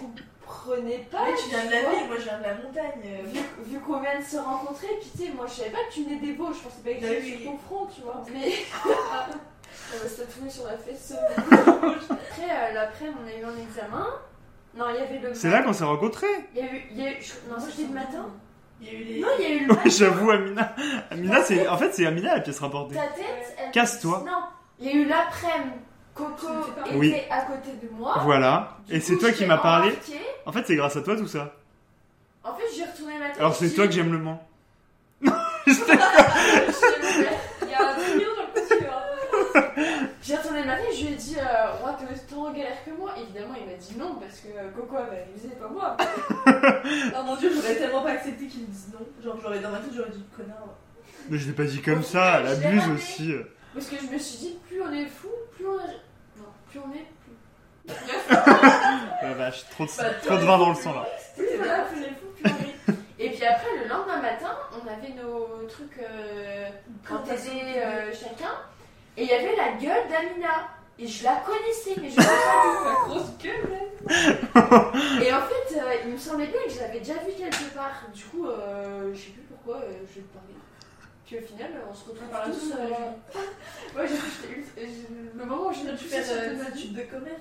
comprenais 0.68 1.06
pas. 1.10 1.24
Mais 1.24 1.34
tu 1.42 1.48
viens 1.50 1.64
de 1.66 1.70
la 1.70 1.80
ville, 1.80 2.06
moi 2.08 2.16
je 2.18 2.22
viens 2.24 2.38
de 2.38 2.42
la 2.44 2.54
montagne. 2.54 3.24
Vu, 3.32 3.40
vu 3.72 3.80
qu'on 3.80 4.00
vient 4.00 4.18
de 4.18 4.24
se 4.24 4.36
rencontrer, 4.36 4.88
puis 5.00 5.10
tu 5.16 5.26
sais, 5.26 5.32
moi 5.34 5.46
je 5.46 5.52
savais 5.54 5.70
pas 5.70 5.78
que 5.88 5.94
tu 5.94 6.04
venais 6.04 6.16
des 6.20 6.32
Vosges, 6.34 6.56
je 6.56 6.62
pensais 6.62 6.82
pas 6.84 6.94
que 6.94 7.00
Bah 7.00 7.20
tu 7.20 7.24
oui. 7.32 7.42
sur 7.42 7.50
ton 7.52 7.58
front, 7.58 7.86
tu 7.94 8.00
vois. 8.02 8.22
Mais. 8.32 8.52
On 9.94 10.02
va 10.02 10.08
se 10.08 10.20
tatouer 10.22 10.50
sur 10.50 10.64
la 10.66 10.76
fesse. 10.76 11.14
Après, 11.36 12.50
euh, 12.50 12.72
l'après, 12.74 13.06
on 13.08 13.26
a 13.26 13.32
eu 13.32 13.44
un 13.44 13.56
examen. 13.62 14.06
Non, 14.76 14.86
il 14.90 14.96
y 14.96 14.98
avait 14.98 15.18
le. 15.18 15.34
C'est 15.34 15.50
là 15.50 15.62
qu'on 15.62 15.72
s'est 15.72 15.84
rencontrés 15.84 16.26
Il 16.54 16.60
y 16.60 16.62
a 16.68 16.72
eu. 16.72 16.82
il 16.90 17.02
y 17.02 17.06
a 17.06 17.10
eu- 17.12 17.16
je- 17.22 17.50
Non, 17.50 17.58
c'était 17.60 17.82
je 17.82 17.88
le 17.88 17.94
matin. 17.94 18.26
Il 18.80 18.86
y 18.86 18.90
a 18.90 18.92
eu 18.92 19.04
les. 19.04 19.20
Non, 19.20 19.28
il 19.38 19.42
y 19.42 19.46
a 19.46 19.54
eu 19.54 19.66
le 19.66 19.72
Ouais, 19.72 19.78
J'avoue, 19.90 20.30
Amina. 20.30 20.74
Amina, 21.10 21.42
c'est. 21.42 21.66
En 21.68 21.76
fait, 21.78 21.92
c'est 21.92 22.06
Amina 22.06 22.34
la 22.34 22.40
pièce 22.40 22.58
rapportée. 22.60 22.94
Ta 22.96 23.06
tête, 23.08 23.56
elle- 23.58 23.70
Casse-toi. 23.72 24.24
Non, 24.26 24.42
il 24.78 24.86
y 24.86 24.90
a 24.90 24.92
eu 24.94 25.04
l'après-midi. 25.06 25.70
Coco 26.18 26.48
était 26.84 26.96
Oui. 26.96 27.14
à 27.30 27.42
côté 27.42 27.70
de 27.80 27.88
moi. 27.96 28.18
Voilà. 28.24 28.76
Du 28.88 28.94
Et 28.96 29.00
c'est 29.00 29.16
toi 29.18 29.30
qui 29.30 29.46
m'as 29.46 29.58
parlé. 29.58 29.94
En 30.46 30.52
fait, 30.52 30.64
c'est 30.66 30.76
grâce 30.76 30.96
à 30.96 31.02
toi 31.02 31.16
tout 31.16 31.28
ça. 31.28 31.54
En 32.42 32.54
fait, 32.54 32.64
j'ai 32.76 32.84
retourné 32.84 33.18
ma 33.18 33.28
tête. 33.28 33.38
Alors, 33.38 33.54
c'est 33.54 33.70
toi 33.70 33.86
que 33.86 33.92
j'aime 33.92 34.12
le 34.12 34.18
moins. 34.18 34.40
Je. 35.66 35.72
Il 37.62 37.70
y 37.70 37.74
a 37.74 37.90
un 37.90 37.94
trio 37.94 38.28
dans 38.34 38.42
le 38.42 38.52
costume. 38.54 38.86
J'ai 40.22 40.36
retourné 40.36 40.64
ma 40.64 40.76
tête, 40.76 40.94
je 40.94 41.04
lui 41.06 41.12
ai 41.12 41.16
dit 41.16 41.36
euh, 41.38 41.72
Roi, 41.80 41.96
t'es 41.98 42.04
autant 42.14 42.46
en 42.46 42.52
galère 42.52 42.84
que 42.84 42.90
moi. 42.90 43.12
Évidemment, 43.20 43.54
il 43.60 43.66
m'a 43.70 43.76
dit 43.78 43.96
non 43.98 44.16
parce 44.20 44.40
que 44.40 44.48
Coco 44.74 44.96
avait 44.96 45.24
réalisé, 45.24 45.48
pas 45.60 45.68
moi. 45.68 45.96
Oh 47.18 47.22
mon 47.24 47.36
dieu, 47.36 47.50
j'aurais 47.54 47.76
tellement 47.76 48.02
pas 48.02 48.12
accepté 48.12 48.46
qu'ils 48.46 48.62
me 48.62 48.66
disent 48.66 48.90
non. 48.92 49.06
Genre, 49.22 49.38
j'aurais 49.42 49.60
dans 49.60 49.70
ma 49.70 49.78
tête, 49.78 49.92
j'aurais 49.94 50.10
dit 50.10 50.24
connard. 50.36 50.68
Mais 51.28 51.36
je 51.38 51.46
l'ai 51.48 51.52
pas 51.54 51.64
dit 51.64 51.82
comme 51.82 52.02
ça, 52.02 52.40
elle 52.40 52.46
abuse 52.46 52.88
aussi. 52.94 53.34
Parce 53.74 53.86
que 53.86 53.96
je 53.96 54.12
me 54.12 54.18
suis 54.18 54.38
dit, 54.38 54.58
plus 54.66 54.80
on 54.82 54.92
est 54.92 55.06
fou, 55.06 55.28
plus 55.54 55.66
on 55.66 55.76
a. 55.78 55.82
Plus 56.70 56.80
on 56.80 56.92
est. 56.92 57.06
Plus... 57.22 57.94
La 59.22 59.32
vache, 59.34 59.64
trop 59.70 59.84
de, 59.84 59.90
Bah, 59.98 60.04
trop 60.24 60.36
de 60.36 60.44
vin 60.44 60.58
dans 60.58 60.70
le 60.70 60.74
sang 60.74 60.94
là. 60.94 61.06
Plus 61.36 61.56
voilà, 61.56 61.84
plus 61.84 62.00
on 62.00 62.02
est 62.02 62.08
fou, 62.08 62.26
plus 62.36 62.44
on 62.44 62.92
est. 62.92 63.24
Et 63.26 63.30
puis 63.30 63.44
après, 63.44 63.66
le 63.82 63.88
lendemain 63.88 64.20
matin, 64.20 64.56
on 64.72 64.86
avait 64.86 65.14
nos 65.14 65.66
trucs 65.66 65.98
euh, 65.98 66.68
en 67.10 67.18
TD 67.18 67.50
euh, 67.76 68.12
chacun. 68.12 68.52
Et 69.16 69.22
il 69.22 69.28
y 69.28 69.32
avait 69.32 69.56
la 69.56 69.72
gueule 69.72 70.08
d'Amina. 70.08 70.68
Et 71.00 71.06
je 71.06 71.22
la 71.22 71.36
connaissais, 71.36 71.94
mais 72.00 72.10
je 72.10 72.16
l'avais 72.16 72.28
pas 72.28 72.84
La 72.84 72.94
grosse 73.06 73.38
gueule, 73.38 73.70
là. 73.70 73.84
Et 75.22 75.32
en 75.32 75.42
fait, 75.42 75.78
euh, 75.78 75.94
il 76.04 76.12
me 76.12 76.18
semblait 76.18 76.48
bien 76.48 76.60
que 76.66 76.70
je 76.72 76.80
l'avais 76.80 76.98
déjà 76.98 77.14
vue 77.14 77.32
quelque 77.38 77.72
part. 77.72 78.02
Du 78.12 78.24
coup, 78.24 78.46
euh, 78.46 79.12
je 79.14 79.18
sais 79.18 79.30
plus 79.30 79.42
pourquoi 79.42 79.76
euh, 79.76 79.92
je 80.10 80.20
lui 80.20 80.26
parlais. 80.32 80.57
Puis 81.28 81.36
au 81.36 81.42
final, 81.42 81.70
on 81.90 81.92
se 81.94 82.08
retrouve 82.08 82.28
Par 82.30 82.44
tous. 82.44 82.52
tous, 82.52 82.72
euh, 82.72 82.76
euh, 83.36 83.98
Ouais, 84.00 84.08
j'ai 84.08 84.14
j'étais 84.16 84.54
ultra- 84.60 84.72
j'ai- 84.76 85.38
Le 85.38 85.44
moment 85.44 85.68
où 85.68 85.72
j'ai 85.74 85.92
dû 85.92 86.04
faire 86.08 86.24
euh, 86.30 86.48
de 86.50 86.54
des 86.54 86.70
vie. 86.70 86.78
études 86.80 86.94
de 86.96 87.02
commerce. 87.02 87.40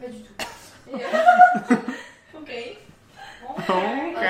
Pas 0.00 0.08
du 0.08 0.22
tout. 0.22 0.32
Et, 0.90 0.94
euh, 0.94 1.76
Ok. 2.34 2.50
Ok. 3.58 4.24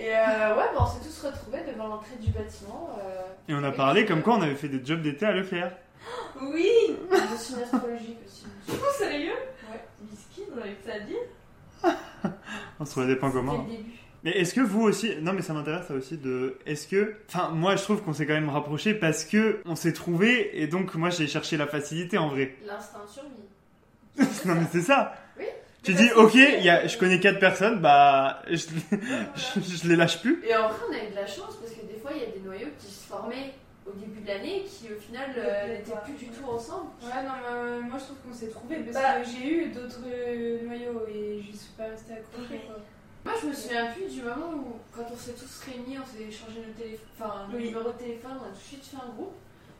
Et 0.00 0.14
euh, 0.16 0.56
ouais, 0.56 0.64
bon, 0.74 0.80
on 0.82 0.86
s'est 0.86 1.00
tous 1.08 1.26
retrouvés 1.26 1.62
devant 1.72 1.86
l'entrée 1.88 2.16
du 2.20 2.30
bâtiment. 2.30 2.90
Euh, 3.00 3.22
Et 3.48 3.54
on 3.54 3.62
a 3.62 3.70
parlé 3.72 4.04
comme 4.04 4.22
quoi 4.22 4.34
on 4.34 4.42
avait 4.42 4.54
fait 4.56 4.68
des 4.68 4.84
jobs 4.84 5.00
d'été 5.02 5.24
à 5.26 5.32
Leclerc. 5.32 5.72
Oui 6.40 6.68
je 7.10 7.36
suis 7.36 7.54
une 7.54 7.62
astrologique 7.62 8.18
aussi. 8.26 8.46
Oh, 8.70 8.74
sérieux? 8.98 9.32
Ouais. 9.70 9.80
On 10.54 10.60
avait 10.60 10.72
que 10.74 10.84
ça 10.88 10.94
à 10.96 11.00
dire. 11.00 11.94
On 12.80 12.84
se 12.84 12.90
trouvait 12.90 13.06
des 13.08 13.16
points 13.16 13.30
C'était 13.30 13.40
communs. 13.46 13.64
le 13.68 13.70
début. 13.76 13.97
Mais 14.24 14.32
est-ce 14.32 14.52
que 14.54 14.60
vous 14.60 14.82
aussi, 14.82 15.14
non 15.22 15.32
mais 15.32 15.42
ça 15.42 15.52
m'intéresse 15.52 15.86
ça 15.86 15.94
aussi 15.94 16.16
de, 16.18 16.56
est-ce 16.66 16.88
que, 16.88 17.14
enfin 17.28 17.50
moi 17.50 17.76
je 17.76 17.82
trouve 17.84 18.02
qu'on 18.02 18.12
s'est 18.12 18.26
quand 18.26 18.34
même 18.34 18.48
rapproché 18.48 18.92
parce 18.94 19.24
que 19.24 19.60
on 19.64 19.76
s'est 19.76 19.92
trouvé 19.92 20.60
et 20.60 20.66
donc 20.66 20.94
moi 20.96 21.10
j'ai 21.10 21.26
cherché 21.28 21.56
la 21.56 21.66
facilité 21.68 22.18
en 22.18 22.28
vrai. 22.28 22.56
L'instinct 22.66 23.04
de 23.04 23.10
survie. 23.10 24.38
non 24.46 24.54
mais 24.56 24.66
c'est 24.72 24.82
ça. 24.82 25.14
Oui. 25.38 25.44
Tu 25.84 25.94
dis 25.94 26.10
ok, 26.16 26.34
y 26.34 26.68
a, 26.68 26.86
je 26.88 26.98
connais 26.98 27.20
quatre 27.20 27.38
personnes, 27.38 27.78
bah 27.80 28.42
je, 28.50 28.56
je, 28.56 29.60
je 29.60 29.88
les 29.88 29.94
lâche 29.96 30.20
plus. 30.20 30.42
Et 30.44 30.54
en 30.56 30.68
vrai, 30.68 30.76
on 30.90 30.92
a 30.92 31.04
eu 31.06 31.10
de 31.10 31.14
la 31.14 31.26
chance 31.26 31.56
parce 31.60 31.72
que 31.72 31.86
des 31.86 31.98
fois, 32.00 32.10
il 32.14 32.20
y 32.20 32.24
a 32.24 32.30
des 32.32 32.40
noyaux 32.40 32.68
qui 32.80 32.86
se 32.92 33.06
formaient 33.06 33.54
au 33.86 33.92
début 33.92 34.20
de 34.20 34.26
l'année 34.26 34.64
qui 34.64 34.92
au 34.92 34.98
final 35.00 35.30
euh, 35.38 35.68
n'étaient 35.68 35.92
plus 36.04 36.26
du 36.26 36.26
tout 36.32 36.44
ensemble. 36.50 36.88
Ouais, 37.02 37.22
non, 37.22 37.30
mais 37.40 37.56
euh, 37.56 37.80
moi 37.82 37.96
je 37.98 38.04
trouve 38.04 38.16
qu'on 38.26 38.34
s'est 38.34 38.48
trouvés 38.48 38.76
parce 38.80 38.94
Bah. 38.96 39.20
que 39.22 39.28
j'ai 39.30 39.48
eu 39.48 39.68
d'autres 39.68 40.00
euh, 40.06 40.66
noyaux 40.66 41.06
et 41.08 41.40
je 41.40 41.56
suis 41.56 41.70
pas 41.78 41.84
restée 41.84 42.14
accrochée. 42.14 42.60
quoi. 42.66 42.76
Moi, 43.28 43.36
je 43.42 43.46
me 43.48 43.52
souviens 43.54 43.86
plus 43.92 44.08
du 44.14 44.22
moment 44.22 44.50
où, 44.54 44.76
quand 44.94 45.04
on 45.12 45.16
s'est 45.16 45.32
tous 45.34 45.60
réunis, 45.66 45.98
on 45.98 46.06
s'est 46.06 46.22
échangé 46.24 46.60
nos, 46.66 46.72
télé... 46.72 46.98
enfin, 47.18 47.46
nos 47.50 47.56
Oui. 47.58 47.64
numéros 47.66 47.92
de 47.92 47.98
téléphone, 47.98 48.32
on 48.40 48.44
a 48.44 48.48
tout 48.48 48.54
de 48.54 48.58
suite 48.60 48.84
fait 48.86 48.96
un 48.96 49.08
groupe. 49.14 49.34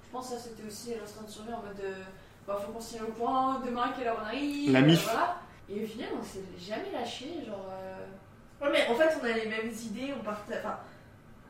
Je 0.07 0.12
pense 0.12 0.28
que 0.31 0.37
ça, 0.37 0.40
c'était 0.40 0.67
aussi 0.67 0.90
l'instinct 0.95 1.23
de 1.25 1.31
survie 1.31 1.52
en 1.55 1.62
mode 1.62 1.81
euh, 1.83 2.02
bah, 2.47 2.61
faut 2.64 2.73
qu'on 2.73 2.78
tienne 2.78 3.02
au 3.04 3.13
courant, 3.13 3.61
demain, 3.61 3.82
à 3.84 3.93
quelle 3.97 4.06
heure 4.08 4.19
on 4.23 4.26
arrive. 4.26 4.73
La 4.73 4.82
mif. 4.82 5.02
voilà. 5.04 5.41
Et 5.71 5.82
au 5.84 5.87
final, 5.87 6.08
on 6.19 6.23
s'est 6.23 6.43
jamais 6.58 6.91
lâché. 6.93 7.26
Genre, 7.47 7.71
euh, 7.73 8.65
Ouais, 8.65 8.71
mais 8.73 8.87
en 8.89 8.95
fait, 8.97 9.17
on 9.21 9.25
a 9.25 9.32
les 9.32 9.47
mêmes 9.47 9.71
idées, 9.71 10.13
on 10.19 10.23
partage. 10.25 10.58
Enfin, 10.65 10.78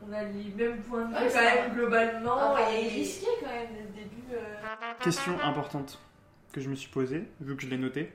on 0.07 0.13
a 0.13 0.23
les 0.23 0.43
mêmes 0.55 0.81
points 0.83 1.05
de 1.05 1.07
vue 1.09 1.23
Ouais, 1.25 1.29
quand 1.33 1.41
même, 1.41 1.73
globalement. 1.73 2.51
enfin, 2.53 2.69
et... 2.71 2.87
risqué 2.87 3.27
quand 3.41 3.47
même 3.47 3.67
dès 3.73 3.81
le 3.81 3.87
début. 3.87 4.23
euh. 4.33 4.55
Question 5.03 5.39
importante 5.41 5.99
que 6.53 6.61
je 6.61 6.69
me 6.69 6.75
suis 6.75 6.89
posée, 6.89 7.23
vu 7.41 7.55
que 7.57 7.61
je 7.63 7.67
l'ai 7.67 7.77
noté. 7.77 8.13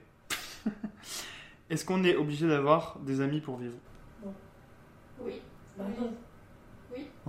Est-ce 1.70 1.84
qu'on 1.84 2.04
est 2.04 2.16
obligé 2.16 2.46
d'avoir 2.46 2.98
des 3.00 3.20
amis 3.20 3.40
pour 3.40 3.56
vivre? 3.56 3.74
Oui. 5.20 5.40
Bah 5.76 5.84
non. 5.98 6.12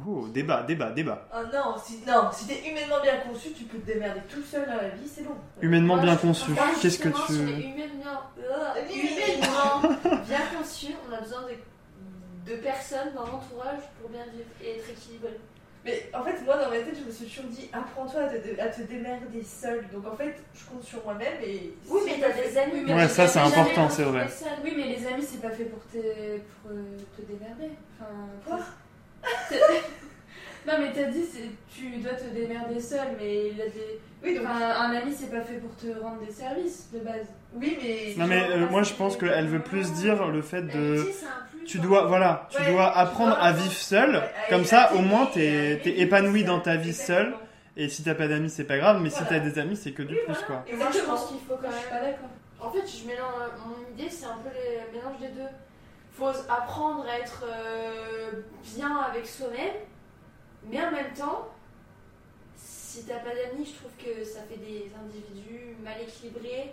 Oh, 0.07 0.27
débat, 0.27 0.61
débat, 0.63 0.91
débat. 0.91 1.27
Ah 1.31 1.41
non, 1.51 1.75
si, 1.83 2.01
non, 2.05 2.29
si 2.31 2.45
t'es 2.47 2.69
humainement 2.69 3.01
bien 3.01 3.17
conçu, 3.21 3.51
tu 3.53 3.63
peux 3.63 3.79
te 3.79 3.85
démerder 3.87 4.19
tout 4.29 4.43
seul 4.43 4.67
dans 4.67 4.75
la 4.75 4.89
vie, 4.89 5.07
c'est 5.07 5.23
bon. 5.23 5.35
Humainement 5.61 5.97
bien 5.97 6.15
je- 6.15 6.21
conçu. 6.21 6.51
Qu'est-ce 6.81 6.99
que 6.99 7.09
justement, 7.09 7.25
sur 7.25 7.45
les 7.45 7.53
tu. 7.55 7.67
humainement, 7.69 8.21
euh, 8.37 8.73
humainement 8.93 10.21
bien 10.27 10.41
conçus, 10.55 10.93
on 11.09 11.13
a 11.13 11.21
besoin 11.21 11.41
de, 11.43 12.51
de 12.51 12.57
personnes 12.57 13.13
dans 13.15 13.25
l'entourage 13.25 13.79
pour 13.99 14.09
bien 14.09 14.25
vivre 14.31 14.49
et 14.61 14.77
être 14.77 14.89
équilibré. 14.91 15.39
Mais 15.85 16.09
en 16.13 16.23
fait, 16.23 16.41
moi 16.43 16.57
dans 16.57 16.69
ma 16.71 16.77
tête, 16.77 16.97
je 16.99 17.05
me 17.05 17.11
suis 17.11 17.25
toujours 17.27 17.49
dit 17.51 17.69
apprends-toi 17.71 18.21
à 18.21 18.27
te, 18.29 18.59
à 18.59 18.67
te 18.69 18.81
démerder 18.81 19.43
seul. 19.43 19.85
Donc 19.93 20.07
en 20.11 20.15
fait, 20.15 20.33
je 20.55 20.65
compte 20.65 20.83
sur 20.83 21.03
moi-même 21.03 21.35
et. 21.45 21.73
Oui, 21.87 22.01
si 22.05 22.09
mais 22.11 22.19
t'as 22.19 22.33
des 22.41 22.57
amis. 22.57 22.83
mais 22.87 22.93
Ouais, 22.95 23.07
ça, 23.07 23.27
c'est 23.27 23.39
important, 23.39 23.87
c'est 23.89 24.03
vrai. 24.03 24.27
seul. 24.27 24.47
Oui, 24.63 24.73
mais 24.75 24.95
les 24.97 25.05
amis, 25.07 25.21
c'est 25.23 25.41
pas 25.41 25.51
fait 25.51 25.65
pour 25.65 25.79
te, 25.91 25.97
pour, 25.97 26.71
euh, 26.71 26.97
te 27.15 27.21
démerder. 27.21 27.69
Enfin, 27.99 28.11
Quoi? 28.45 28.59
Non, 30.67 30.73
mais 30.79 30.91
t'as 30.95 31.11
dit, 31.11 31.23
c'est- 31.23 31.51
tu 31.71 31.97
dois 31.97 32.13
te 32.13 32.23
démerder 32.33 32.79
seul, 32.79 33.09
mais 33.19 33.49
il 33.49 33.61
a 33.61 33.65
des. 33.65 33.99
Oui, 34.23 34.33
donc. 34.35 34.45
Enfin, 34.45 34.65
un 34.81 34.95
ami, 34.95 35.13
c'est 35.15 35.29
pas 35.29 35.41
fait 35.41 35.57
pour 35.59 35.75
te 35.75 35.85
rendre 36.01 36.21
des 36.25 36.31
services 36.31 36.87
de 36.91 36.99
base. 36.99 37.27
Oui, 37.53 37.77
mais. 37.79 38.15
Non 38.17 38.25
mais 38.25 38.41
euh, 38.49 38.67
moi 38.71 38.81
je 38.81 38.93
pense 38.95 39.15
qu'elle 39.15 39.45
veut 39.47 39.61
plus 39.61 39.93
dire 39.93 40.27
le 40.27 40.41
fait 40.41 40.63
de. 40.63 41.05
Tu 41.65 41.79
dois, 41.79 42.05
voilà, 42.05 42.47
tu 42.49 42.61
Ouais, 42.61 42.71
dois 42.71 42.91
tu 42.93 42.99
apprendre 42.99 43.35
dois 43.35 43.43
à 43.43 43.51
vivre 43.51 43.71
seul. 43.73 44.21
Comme 44.49 44.65
ça, 44.65 44.93
au 44.93 44.99
moins, 44.99 45.25
t'es 45.27 45.73
aimer 45.83 45.99
épanoui 46.01 46.43
dans 46.43 46.59
ta 46.59 46.75
vie 46.75 46.93
seule. 46.93 47.33
Et 47.77 47.89
si 47.89 48.03
t'as 48.03 48.15
pas 48.15 48.27
d'amis, 48.27 48.49
c'est 48.49 48.63
pas 48.63 48.77
grave. 48.77 49.01
Mais 49.01 49.09
si 49.09 49.21
t'as 49.27 49.39
des 49.39 49.59
amis, 49.59 49.75
c'est 49.75 49.91
que 49.91 50.03
du 50.03 50.13
Oui, 50.13 50.19
plus 50.25 50.33
voilà. 50.33 50.47
quoi. 50.47 50.63
Et 50.67 50.75
moi, 50.75 50.87
je 50.93 50.99
pense 50.99 51.27
qu'il 51.27 51.39
faut 51.39 51.55
quand 51.61 51.69
Je 51.71 51.75
suis 51.75 51.89
même 51.91 51.99
pas 52.01 52.05
d'accord. 52.05 52.29
En 52.61 52.71
fait, 52.71 52.87
je 52.87 53.05
mélange, 53.07 53.33
mon 53.65 53.93
idée, 53.93 54.09
c'est 54.09 54.25
un 54.25 54.37
peu 54.37 54.49
les- 54.53 54.79
le 54.91 54.97
mélange 54.97 55.19
des 55.19 55.27
deux. 55.39 55.49
faut 56.17 56.27
apprendre 56.49 57.05
à 57.09 57.19
être 57.19 57.43
euh, 57.45 58.31
bien 58.77 58.95
avec 59.11 59.25
soi-même, 59.27 59.73
mais 60.71 60.77
en 60.79 60.89
même 60.91 61.11
temps, 61.13 61.49
si 62.55 63.03
t'as 63.05 63.15
pas 63.19 63.35
d'amis, 63.35 63.65
je 63.65 63.73
trouve 63.77 63.91
que 63.97 64.23
ça 64.23 64.39
fait 64.49 64.57
des 64.57 64.89
individus 65.03 65.75
mal 65.83 65.95
équilibrés. 66.01 66.71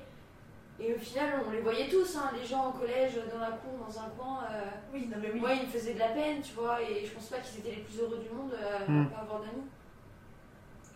Et 0.85 0.95
au 0.95 0.99
final, 0.99 1.35
on 1.47 1.51
les 1.53 1.61
voyait 1.61 1.89
tous, 1.89 2.17
hein, 2.17 2.31
les 2.37 2.45
gens 2.45 2.71
au 2.71 2.73
collège, 2.73 3.13
dans 3.33 3.39
la 3.39 3.53
cour, 3.53 3.87
dans 3.87 3.99
un 4.01 4.09
coin. 4.19 4.45
euh, 4.51 4.65
Oui, 4.93 5.07
non 5.09 5.17
mais 5.21 5.31
oui. 5.33 5.41
Ouais, 5.41 5.57
ils 5.59 5.67
me 5.67 5.71
faisaient 5.73 5.95
de 5.95 5.99
la 6.01 6.09
peine, 6.09 6.43
tu 6.43 6.55
vois, 6.55 6.83
et 6.83 7.07
je 7.07 7.13
pense 7.13 7.27
pas 7.29 7.39
qu'ils 7.39 7.61
étaient 7.61 7.77
les 7.77 7.83
plus 7.83 8.01
heureux 8.01 8.19
du 8.19 8.29
monde 8.31 8.53
euh, 8.53 8.87
Hmm. 8.89 9.07
à 9.07 9.15
pas 9.17 9.21
avoir 9.23 9.41
d'amis. 9.43 9.69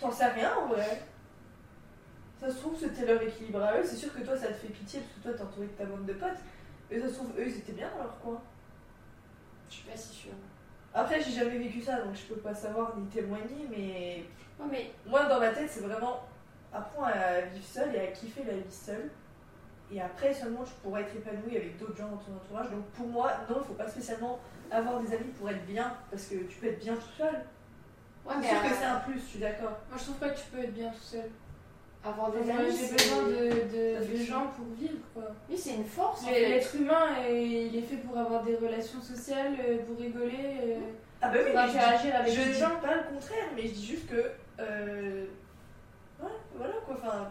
T'en 0.01 0.11
sais 0.11 0.27
rien 0.27 0.55
en 0.57 0.67
vrai. 0.67 1.03
Ça 2.41 2.51
se 2.51 2.57
trouve, 2.59 2.77
c'était 2.79 3.07
leur 3.07 3.23
équilibre 3.23 3.63
à 3.63 3.79
eux. 3.79 3.85
C'est 3.85 3.97
sûr 3.97 4.13
que 4.13 4.21
toi, 4.23 4.37
ça 4.37 4.49
te 4.49 4.55
fait 4.55 4.69
pitié 4.73 5.01
parce 5.01 5.13
que 5.15 5.21
toi, 5.23 5.33
t'es 5.35 5.43
entouré 5.43 5.67
de 5.69 5.73
ta 5.73 5.85
bande 5.85 6.05
de 6.05 6.13
potes. 6.15 6.43
Et 6.91 7.01
ça 7.01 7.09
se 7.09 7.15
trouve, 7.15 7.31
eux, 7.39 7.47
ils 7.47 7.57
étaient 7.59 7.73
bien 7.73 7.89
dans 7.97 8.03
leur 8.03 8.19
coin. 8.19 8.43
Je 9.71 9.75
suis 9.77 9.89
pas 9.89 9.97
si 9.97 10.13
sûre. 10.13 10.33
Après, 10.93 11.21
j'ai 11.23 11.31
jamais 11.33 11.59
vécu 11.59 11.81
ça, 11.81 12.01
donc 12.03 12.15
je 12.15 12.23
peux 12.35 12.41
pas 12.41 12.55
savoir 12.55 12.97
ni 12.97 13.07
témoigner, 13.09 13.67
mais 13.71 14.25
mais 14.71 14.91
moi, 15.07 15.27
dans 15.27 15.39
ma 15.39 15.51
tête, 15.51 15.69
c'est 15.71 15.81
vraiment 15.81 16.25
apprends 16.73 17.05
à 17.05 17.41
vivre 17.43 17.65
seul 17.65 17.95
et 17.95 18.01
à 18.01 18.07
kiffer 18.09 18.43
la 18.45 18.55
vie 18.55 18.71
seule. 18.71 19.11
Et 19.93 20.01
après, 20.01 20.35
seulement, 20.35 20.65
tu 20.65 20.73
pourras 20.83 21.01
être 21.01 21.15
épanoui 21.15 21.57
avec 21.57 21.79
d'autres 21.79 21.97
gens 21.97 22.09
dans 22.09 22.17
ton 22.17 22.35
entourage. 22.35 22.71
Donc 22.71 22.85
pour 22.97 23.07
moi, 23.07 23.31
non, 23.49 23.57
il 23.63 23.67
faut 23.67 23.75
pas 23.75 23.89
spécialement 23.89 24.39
avoir 24.71 25.01
des 25.01 25.15
amis 25.15 25.31
pour 25.39 25.49
être 25.49 25.65
bien, 25.65 25.93
parce 26.11 26.25
que 26.27 26.35
tu 26.37 26.59
peux 26.59 26.67
être 26.67 26.81
bien 26.81 26.95
tout 26.95 27.13
seul. 27.17 27.33
ouais, 28.25 28.35
C'est 28.35 28.39
mais 28.41 28.49
sûr 28.49 28.57
euh, 28.59 28.69
que 28.69 28.75
c'est 28.75 28.85
un 28.85 28.97
plus, 29.01 29.15
je 29.21 29.25
suis 29.25 29.39
d'accord. 29.39 29.71
Moi, 29.89 29.97
je 29.99 30.03
trouve 30.05 30.17
pas 30.17 30.31
que 30.31 30.39
tu 30.39 30.47
peux 30.47 30.59
être 30.59 30.75
bien 30.75 30.89
tout 30.91 31.01
seul. 31.03 31.31
avoir 32.05 32.33
des 32.33 32.51
amis, 32.51 32.77
j'ai 32.77 32.93
besoin 32.95 33.23
de, 33.25 34.13
de, 34.17 34.17
gens 34.25 34.49
pour 34.57 34.67
vivre, 34.77 34.99
quoi. 35.15 35.23
Oui, 35.49 35.57
c'est 35.57 35.75
une 35.77 35.85
force. 35.85 36.23
en 36.25 36.27
fait. 36.27 36.49
L'être 36.49 36.75
humain, 36.75 37.07
euh, 37.25 37.31
il 37.39 37.77
est 37.77 37.83
fait 37.83 37.97
pour 37.99 38.19
avoir 38.19 38.43
des 38.43 38.57
relations 38.57 39.01
sociales, 39.01 39.55
euh, 39.61 39.79
pour 39.85 39.99
rigoler, 39.99 40.57
euh, 40.67 40.81
Ah 41.23 41.29
bah 41.29 41.39
oui, 41.45 41.53
pour 41.53 41.61
mais 41.61 41.67
je 41.69 41.73
dis- 41.73 41.79
interagir 41.79 42.17
avec 42.17 42.33
Je 42.35 42.41
dis 42.43 42.59
gens. 42.59 42.81
pas 42.83 42.95
le 42.97 43.03
contraire, 43.15 43.47
mais 43.55 43.63
je 43.63 43.73
dis 43.73 43.87
juste 43.87 44.09
que. 44.09 44.31
Euh... 44.61 45.27
Ouais, 46.21 46.31
voilà 46.57 46.75
quoi. 46.85 46.95
Enfin. 46.97 47.31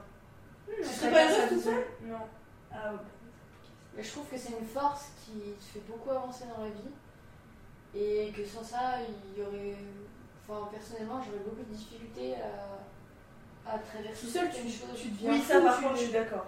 Hmm, 0.67 0.83
serais 0.83 0.93
chacun 0.93 1.11
pas 1.13 1.23
heureuse 1.25 1.35
sa 1.41 1.47
tout 1.47 1.59
seul? 1.61 1.83
Non. 2.05 2.15
Ah, 2.75 2.93
Mais 3.95 4.03
je 4.03 4.11
trouve 4.11 4.27
que 4.27 4.37
c'est 4.37 4.53
une 4.59 4.65
force 4.67 5.05
qui 5.23 5.31
te 5.57 5.63
fait 5.73 5.83
beaucoup 5.87 6.11
avancer 6.11 6.43
dans 6.55 6.63
la 6.63 6.69
vie. 6.69 6.91
Et 7.97 8.31
que 8.35 8.45
sans 8.45 8.63
ça, 8.63 8.95
il 9.07 9.41
y 9.41 9.45
aurait. 9.45 9.75
Enfin, 10.47 10.67
personnellement, 10.71 11.21
j'aurais 11.23 11.43
beaucoup 11.45 11.63
de 11.67 11.73
difficultés 11.75 12.35
à, 12.35 13.71
à 13.73 13.79
traverser 13.79 14.25
Tout 14.27 14.31
seul, 14.31 14.49
tu- 14.49 14.67
tu 15.01 15.07
deviens 15.09 15.31
oui, 15.31 15.39
fou, 15.39 15.51
ça 15.53 15.61
par 15.61 15.77
tu- 15.77 15.83
contre, 15.83 15.95
je 15.97 16.03
suis 16.03 16.11
d'accord. 16.11 16.45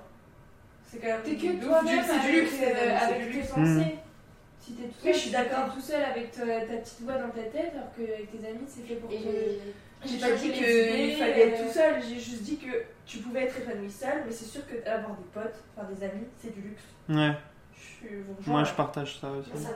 C'est 0.86 1.00
quand 1.00 1.08
même. 1.08 1.22
T'es 1.24 1.36
du 1.36 1.58
que 1.58 1.66
toi-même 1.66 2.00
du- 2.00 2.06
c'est 2.06 2.20
du 2.20 2.38
avec, 2.40 2.54
euh, 2.62 3.18
tes 3.18 3.30
luxe. 3.32 3.48
pensées. 3.50 3.96
Si 4.60 4.74
t'es 4.74 4.84
tout 4.84 4.94
Oui, 5.04 5.04
seul, 5.04 5.14
je 5.14 5.18
suis 5.20 5.30
si 5.30 5.36
t'es 5.36 5.44
d'accord. 5.44 5.74
tout 5.74 5.82
seul 5.82 6.04
avec 6.04 6.32
ta, 6.32 6.46
ta 6.46 6.78
petite 6.78 7.02
voix 7.02 7.14
dans 7.18 7.30
ta 7.30 7.44
tête, 7.44 7.72
alors 7.74 7.92
qu'avec 7.96 8.30
tes 8.32 8.48
amis, 8.48 8.66
c'est 8.68 8.82
fait 8.82 8.96
pour 8.96 9.10
Et 9.12 9.18
te. 9.18 9.30
J'ai 10.08 10.20
pas 10.20 10.32
dit 10.36 10.52
qu'il 10.52 11.16
fallait 11.18 11.48
être 11.50 11.62
euh, 11.62 11.66
tout 11.68 11.74
seul, 11.74 11.96
j'ai 12.08 12.20
juste 12.20 12.44
dit 12.44 12.58
que 12.58 12.72
tu 13.06 13.20
pouvais 13.20 13.44
être 13.44 13.58
épanoui 13.58 13.90
seul, 13.92 14.24
mais 14.26 14.32
c'est 14.32 14.46
sûr 14.46 14.62
que 14.68 14.88
avoir 14.90 15.16
des 15.18 15.24
potes, 15.34 15.56
enfin 15.76 15.88
des 15.92 16.04
amis, 16.04 16.26
c'est 16.38 16.54
du 16.54 16.62
luxe. 16.62 16.84
Ouais, 17.10 17.32
Je 18.02 18.50
moi 18.52 18.64
je 18.64 18.74
partage 18.74 19.20
ça 19.20 19.30
aussi. 19.32 19.50
ça 19.64 19.70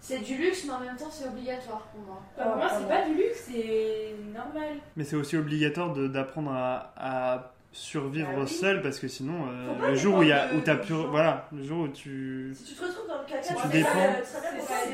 C'est 0.00 0.18
du 0.24 0.36
luxe, 0.36 0.64
mais 0.66 0.72
en 0.72 0.80
même 0.80 0.96
temps, 0.96 1.10
c'est 1.10 1.26
obligatoire 1.28 1.82
pour 1.92 2.00
moi. 2.04 2.22
Enfin, 2.36 2.48
pour 2.50 2.56
moi, 2.56 2.68
c'est 2.78 2.88
pas 2.88 3.06
du 3.08 3.14
luxe, 3.14 3.48
c'est 3.50 4.14
normal. 4.34 4.76
Mais 4.96 5.04
c'est 5.04 5.16
aussi 5.16 5.36
obligatoire 5.36 5.94
d'apprendre 5.94 6.50
à, 6.52 6.92
à 6.96 7.52
survivre 7.72 8.28
Bah 8.28 8.40
oui. 8.42 8.48
seul 8.48 8.82
parce 8.82 8.98
que 8.98 9.08
sinon, 9.08 9.46
euh, 9.48 9.88
le 9.88 9.94
jour 9.94 10.18
où 10.18 10.22
il 10.22 10.28
y 10.28 10.32
a, 10.32 10.46
dépendre 10.46 10.60
où 10.62 10.64
t'as 10.64 10.76
pu, 10.76 10.92
voilà, 10.92 11.48
le 11.52 11.62
jour 11.64 11.80
où 11.84 11.88
tu, 11.88 12.52
Si 12.54 12.64
tu 12.64 12.74
te 12.74 12.84
retrouves 12.84 13.08
dans 13.08 13.18
le 13.20 13.24
caca, 13.26 13.42
Si 13.42 13.54
tu 13.54 13.68
dépends- 13.68 13.88
euh, 13.96 14.20
C'est 14.24 14.56
pourquoi 14.58 14.76
pas- 14.76 14.82
pas 14.84 14.90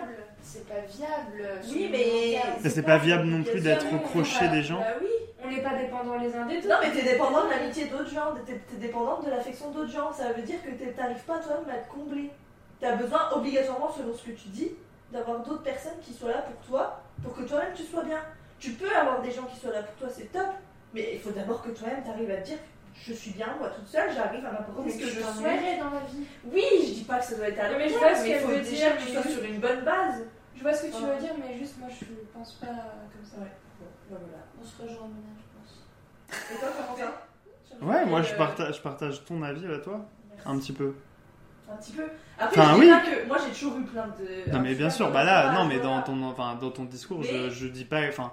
viable. 0.00 0.12
C'est 0.50 0.66
pas 0.66 0.80
viable. 0.80 1.62
sur 1.62 1.76
Oui, 1.76 1.88
mais-. 1.92 2.40
Mais 2.62 2.70
c'est 2.70 2.82
pas 2.82 2.96
viable 2.98 3.24
non 3.26 3.42
plus 3.42 3.60
d'être 3.60 3.84
on 3.92 3.98
va- 4.46 4.48
des 4.48 4.62
gens. 4.62 4.78
Bah 4.80 4.86
oui, 5.00 5.08
on 5.44 5.50
n'est 5.50 5.60
pas 5.62 5.74
dépendants 5.76 6.16
les 6.18 6.34
uns 6.34 6.46
des 6.46 6.56
autres. 6.56 6.68
Non, 6.68 6.76
mais 6.82 6.90
t'es 6.90 7.02
dépendant 7.02 7.44
de 7.44 7.50
l'amitié 7.50 7.84
d'autres 7.86 8.08
gens, 8.10 8.32
t'es 8.46 8.54
t'es 8.54 8.76
dépendante 8.76 9.26
de 9.26 9.30
l'affection 9.30 9.70
d'autres 9.72 9.90
gens. 9.92 10.10
Ça 10.12 10.32
veut 10.32 10.40
dire 10.42 10.56
que 10.64 10.70
t'arrives 10.96 11.24
pas 11.26 11.38
toi-même 11.38 11.68
à 11.68 11.78
te 11.78 11.92
combler. 11.92 12.30
T'as 12.80 12.96
besoin 12.96 13.28
obligatoirement, 13.32 13.92
selon 13.92 14.14
ce 14.16 14.22
que 14.24 14.30
tu 14.30 14.48
dis, 14.48 14.70
d'avoir 15.12 15.40
d'autres 15.40 15.62
personnes 15.64 15.98
qui 16.02 16.14
soient 16.14 16.30
là 16.30 16.42
pour 16.42 16.56
toi, 16.66 17.02
pour 17.22 17.34
que 17.36 17.42
toi-même 17.42 17.74
tu 17.74 17.82
sois 17.82 18.04
bien. 18.04 18.20
Tu 18.58 18.70
peux 18.70 18.90
avoir 18.90 19.20
des 19.20 19.30
gens 19.30 19.44
qui 19.44 19.58
soient 19.60 19.72
là 19.72 19.82
pour 19.82 19.94
toi, 19.96 20.08
c'est 20.10 20.32
top, 20.32 20.46
mais 20.94 21.10
il 21.12 21.20
faut 21.20 21.30
d'abord 21.30 21.60
que 21.62 21.70
toi-même 21.70 22.02
t'arrives 22.04 22.30
à 22.30 22.36
te 22.38 22.46
dire 22.46 22.58
je 23.00 23.12
suis 23.12 23.30
bien, 23.30 23.46
moi 23.60 23.68
toute 23.68 23.86
seule, 23.86 24.10
j'arrive 24.12 24.44
à 24.44 24.50
m'apporter 24.50 24.90
ce 24.90 24.96
Mais 24.96 25.02
que 25.02 25.08
je 25.08 25.20
souhaite. 25.20 25.24
t'ennuierais 25.36 25.78
dans 25.78 25.90
la 25.90 26.00
vie. 26.10 26.26
Oui, 26.52 26.64
je 26.88 26.92
dis 26.94 27.04
pas 27.04 27.18
que 27.20 27.24
ça 27.26 27.36
doit 27.36 27.46
être 27.48 27.60
à 27.60 27.68
Mais 27.78 27.88
je 27.88 27.94
long 27.94 27.98
vois 28.00 28.14
ce 28.16 28.22
mais 28.22 28.28
il 28.28 28.32
qu'elle 28.32 28.40
faut 28.42 28.48
dire, 28.48 28.96
que 28.96 29.02
tu 29.02 29.06
mais 29.14 29.22
sois 29.22 29.30
sur 29.30 29.44
une 29.44 29.60
bonne 29.60 29.80
base. 29.84 30.24
Je 30.58 30.62
vois 30.62 30.74
ce 30.74 30.86
que 30.86 30.96
tu 30.96 31.02
veux 31.02 31.18
dire, 31.20 31.34
mais 31.38 31.56
juste 31.56 31.78
moi 31.78 31.88
je 31.88 32.04
pense 32.34 32.54
pas 32.54 32.66
comme 32.66 33.24
ça. 33.24 33.36
Ouais, 33.38 33.52
bon, 33.80 33.86
bah 34.10 34.16
voilà. 34.20 34.44
On 34.60 34.64
se 34.64 34.82
rejoint 34.82 35.06
maintenant, 35.06 35.36
je 35.38 36.34
pense. 36.34 36.50
Et 36.56 36.58
toi, 36.58 36.68
comment 36.76 36.98
ça? 36.98 37.84
Ouais, 37.86 38.04
moi 38.06 38.22
je 38.22 38.34
partage, 38.34 38.76
je 38.76 38.80
partage 38.82 39.24
ton 39.24 39.40
avis 39.42 39.66
à 39.72 39.78
toi, 39.78 40.04
Merci. 40.30 40.48
un 40.48 40.58
petit 40.58 40.72
peu. 40.72 40.94
Un 41.70 41.76
petit 41.76 41.92
peu. 41.92 42.04
Après, 42.38 42.60
Enfin, 42.60 42.70
je 42.70 42.74
dis 42.74 42.80
oui. 42.80 42.90
pas 42.90 43.00
que 43.00 43.26
moi 43.28 43.36
j'ai 43.44 43.52
toujours 43.52 43.78
eu 43.78 43.84
plein 43.84 44.06
de. 44.08 44.50
Non 44.50 44.60
mais 44.60 44.74
bien 44.74 44.90
sûr, 44.90 45.12
bah 45.12 45.22
là, 45.22 45.52
non 45.52 45.64
mais 45.66 45.78
dans 45.78 46.02
ton, 46.02 46.20
enfin 46.24 46.56
dans 46.60 46.70
ton 46.70 46.84
discours, 46.84 47.22
je, 47.22 47.32
Mais- 47.32 47.50
je 47.50 47.66
dis 47.68 47.84
pas, 47.84 48.08
enfin, 48.08 48.32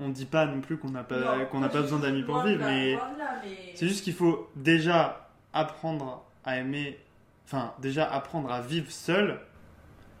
on 0.00 0.08
dit 0.10 0.26
pas 0.26 0.44
non 0.46 0.60
plus 0.60 0.76
qu'on 0.76 0.90
n'a 0.90 1.04
pas, 1.04 1.44
qu'on 1.46 1.60
n'a 1.60 1.68
pas 1.70 1.80
besoin 1.80 2.00
d'amis 2.00 2.22
pour 2.24 2.40
vivre, 2.40 2.60
là, 2.60 2.66
mais 2.68 2.98
mais- 3.44 3.72
c'est 3.74 3.86
juste 3.88 4.04
qu'il 4.04 4.14
faut 4.14 4.50
déjà 4.56 5.30
apprendre 5.54 6.24
à 6.44 6.58
aimer, 6.58 6.98
enfin 7.46 7.72
déjà 7.78 8.04
apprendre 8.12 8.52
à 8.52 8.60
vivre 8.60 8.90
seul. 8.90 9.38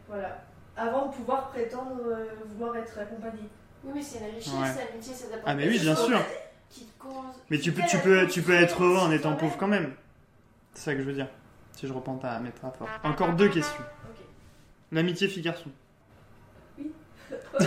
Voilà. 0.08 0.38
Avant 0.76 1.06
de 1.08 1.12
pouvoir 1.14 1.48
prétendre 1.50 2.00
euh, 2.06 2.26
vouloir 2.46 2.76
être 2.76 2.98
accompagné. 2.98 3.42
Oui, 3.84 3.92
mais 3.94 4.02
c'est 4.02 4.18
une 4.20 4.34
richesse, 4.36 4.52
Ouais. 4.54 4.84
l'amitié, 4.90 5.12
ça 5.14 5.26
dépend. 5.26 5.42
Ah 5.44 5.54
mais 5.54 5.68
oui, 5.68 5.78
bien 5.78 5.94
sûr. 5.96 6.18
Qui 6.70 6.84
te 6.86 6.98
cause. 6.98 7.12
Mais 7.50 7.58
tu 7.58 7.72
peux, 7.72 7.82
tu 7.88 7.98
peux, 7.98 8.26
tu 8.26 8.42
peux 8.42 8.54
être 8.54 8.82
heureux 8.82 8.98
en 8.98 9.10
étant 9.12 9.34
pauvre 9.36 9.56
quand 9.58 9.68
même. 9.68 9.92
C'est 10.74 10.84
ça 10.84 10.94
que 10.94 11.00
je 11.00 11.04
veux 11.04 11.12
dire. 11.12 11.28
Si 11.76 11.86
je 11.86 11.92
reprends 11.92 12.16
ta 12.16 12.38
métaphore. 12.40 12.88
Encore 13.04 13.32
deux 13.34 13.48
questions. 13.48 13.82
Ok. 14.08 14.24
L'amitié 14.92 15.28
fille-garçon. 15.28 15.70
Oui. 16.78 16.90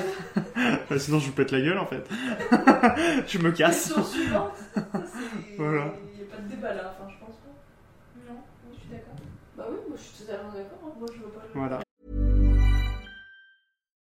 Bah, 0.90 1.00
sinon 1.00 1.18
je 1.20 1.28
vous 1.28 1.32
pète 1.34 1.52
la 1.52 1.60
gueule 1.62 1.80
en 1.80 1.86
fait. 1.88 2.08
je 3.28 3.38
me 3.40 3.52
casse. 3.52 3.86
Question 3.88 4.04
suivante. 4.04 4.54
Ça, 4.74 4.82
c'est- 4.94 5.56
Voilà. 5.58 5.94
Il 6.14 6.18
n'y 6.20 6.32
a 6.32 6.36
pas 6.36 6.42
de 6.42 6.48
débat 6.48 6.74
là, 6.74 6.94
enfin 6.96 7.10
je 7.12 7.26
pense 7.26 7.36
pas. 7.38 8.32
Non, 8.32 8.40
je 8.74 8.80
suis 8.80 8.90
d'accord. 8.90 9.16
Bah 9.58 9.66
oui, 9.72 9.78
moi 9.88 9.98
je 9.98 10.04
suis 10.04 10.24
totalement 10.26 10.52
d'accord. 10.52 10.80
hein. 10.86 10.92
Moi 11.00 11.08
je 11.14 11.20
vois 11.20 11.34
pas 11.34 11.42
le. 11.54 11.60
Voilà. 11.60 11.80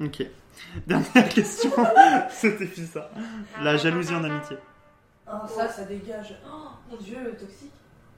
Ok. 0.00 0.26
Dernière 0.86 1.28
question. 1.28 1.70
C'était 2.30 2.66
ça. 2.66 3.10
La 3.62 3.76
jalousie 3.76 4.14
en 4.14 4.24
amitié. 4.24 4.56
Ah, 5.26 5.46
ça, 5.48 5.68
ça 5.68 5.84
dégage. 5.84 6.34
Oh 6.46 6.68
mon 6.90 6.96
dieu, 6.96 7.34
toxique. 7.38 7.72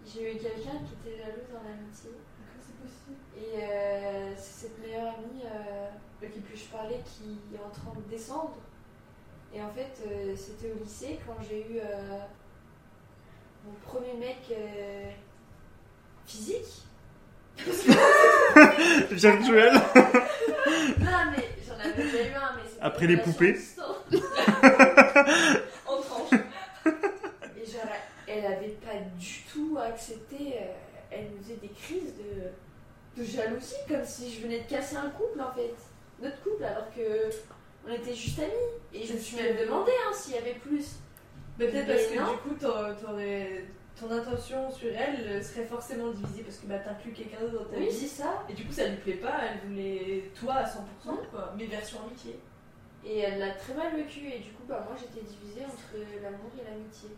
J'ai 0.06 0.32
eu 0.34 0.38
quelqu'un 0.38 0.78
qui 0.86 0.94
était 1.08 1.18
jaloux 1.18 1.46
dans 1.52 1.62
l'amitié. 1.68 2.10
Comment 2.10 2.60
c'est 2.60 2.76
possible? 2.82 3.18
Et 3.36 3.62
euh, 3.62 4.32
c'est 4.36 4.66
cette 4.66 4.78
meilleure 4.80 5.14
amie 5.14 5.42
euh, 5.44 5.88
avec 6.20 6.34
qui 6.34 6.40
plus 6.40 6.56
je 6.56 6.64
parlais 6.66 7.00
qui 7.04 7.38
est 7.54 7.64
en 7.64 7.70
train 7.70 7.98
de 7.98 8.10
descendre. 8.10 8.56
Et 9.54 9.62
en 9.62 9.70
fait, 9.70 9.92
euh, 10.06 10.34
c'était 10.36 10.72
au 10.72 10.82
lycée 10.84 11.18
quand 11.26 11.36
j'ai 11.48 11.60
eu 11.60 11.78
euh, 11.78 12.18
mon 13.64 13.72
premier 13.86 14.14
mec 14.14 14.38
euh, 14.50 15.10
physique. 16.26 16.84
Virtuel. 19.10 19.74
Non, 20.98 21.32
mais 21.34 21.48
j'en 21.88 21.92
avais 22.02 22.02
déjà 22.10 22.22
eu 22.28 22.32
un, 22.34 22.56
mais 22.56 22.62
c'était 22.68 22.82
Après 22.82 23.06
les 23.06 23.16
poupées. 23.16 23.58
En 25.86 26.00
tranche. 26.02 26.30
Et 27.56 27.66
genre, 27.66 27.92
elle 28.26 28.44
avait 28.46 28.76
pas 28.84 28.98
du 29.18 29.42
tout 29.52 29.78
accepté. 29.82 30.36
euh, 30.54 30.72
elle 31.10 31.26
nous 31.34 31.42
faisait 31.42 31.56
des 31.56 31.68
crises 31.70 32.14
de, 32.16 33.20
de 33.20 33.26
jalousie, 33.26 33.74
comme 33.88 34.04
si 34.04 34.32
je 34.34 34.42
venais 34.42 34.60
de 34.60 34.68
casser 34.68 34.96
un 34.96 35.08
couple 35.10 35.40
en 35.40 35.52
fait. 35.54 35.74
Notre 36.22 36.40
couple, 36.42 36.64
alors 36.64 36.88
que 36.94 37.30
on 37.88 37.92
était 37.92 38.14
juste 38.14 38.38
amis. 38.38 38.52
Et 38.92 39.06
je 39.06 39.14
me 39.14 39.18
suis 39.18 39.36
même 39.36 39.56
demandé 39.56 39.92
hein, 40.06 40.12
s'il 40.14 40.34
y 40.34 40.38
avait 40.38 40.54
plus. 40.54 40.84
Mais 41.58 41.68
peut-être 41.68 41.86
parce 41.88 42.06
que 42.06 42.18
non. 42.18 42.32
du 42.32 42.38
coup, 42.38 42.54
t'aurais- 42.60 43.64
ton 44.00 44.10
intention 44.10 44.70
sur 44.70 44.88
elle 44.94 45.42
serait 45.44 45.64
forcément 45.66 46.10
divisée 46.12 46.42
parce 46.42 46.58
que 46.58 46.66
bah, 46.66 46.78
t'inclus 46.78 47.12
quelqu'un 47.12 47.40
d'autre 47.40 47.64
dans 47.64 47.70
ta 47.70 47.78
Oui, 47.78 47.86
vie. 47.88 47.92
c'est 47.92 48.06
ça. 48.22 48.44
Et 48.48 48.52
du 48.54 48.64
coup, 48.64 48.72
ça 48.72 48.86
lui 48.88 48.96
plaît 48.96 49.14
pas, 49.14 49.34
elle 49.42 49.68
voulait 49.68 50.30
toi 50.38 50.54
à 50.54 50.64
100%, 50.64 50.78
quoi. 51.30 51.54
Mais 51.58 51.66
version 51.66 51.98
amitié. 52.06 52.38
Et 53.04 53.18
elle 53.20 53.38
l'a 53.38 53.50
très 53.52 53.74
mal 53.74 53.94
vécu. 53.96 54.20
Et 54.26 54.38
du 54.40 54.50
coup, 54.50 54.62
bah, 54.68 54.84
moi 54.88 54.96
j'étais 54.98 55.24
divisée 55.26 55.64
entre 55.64 55.96
l'amour 56.22 56.50
et 56.60 56.70
l'amitié. 56.70 57.08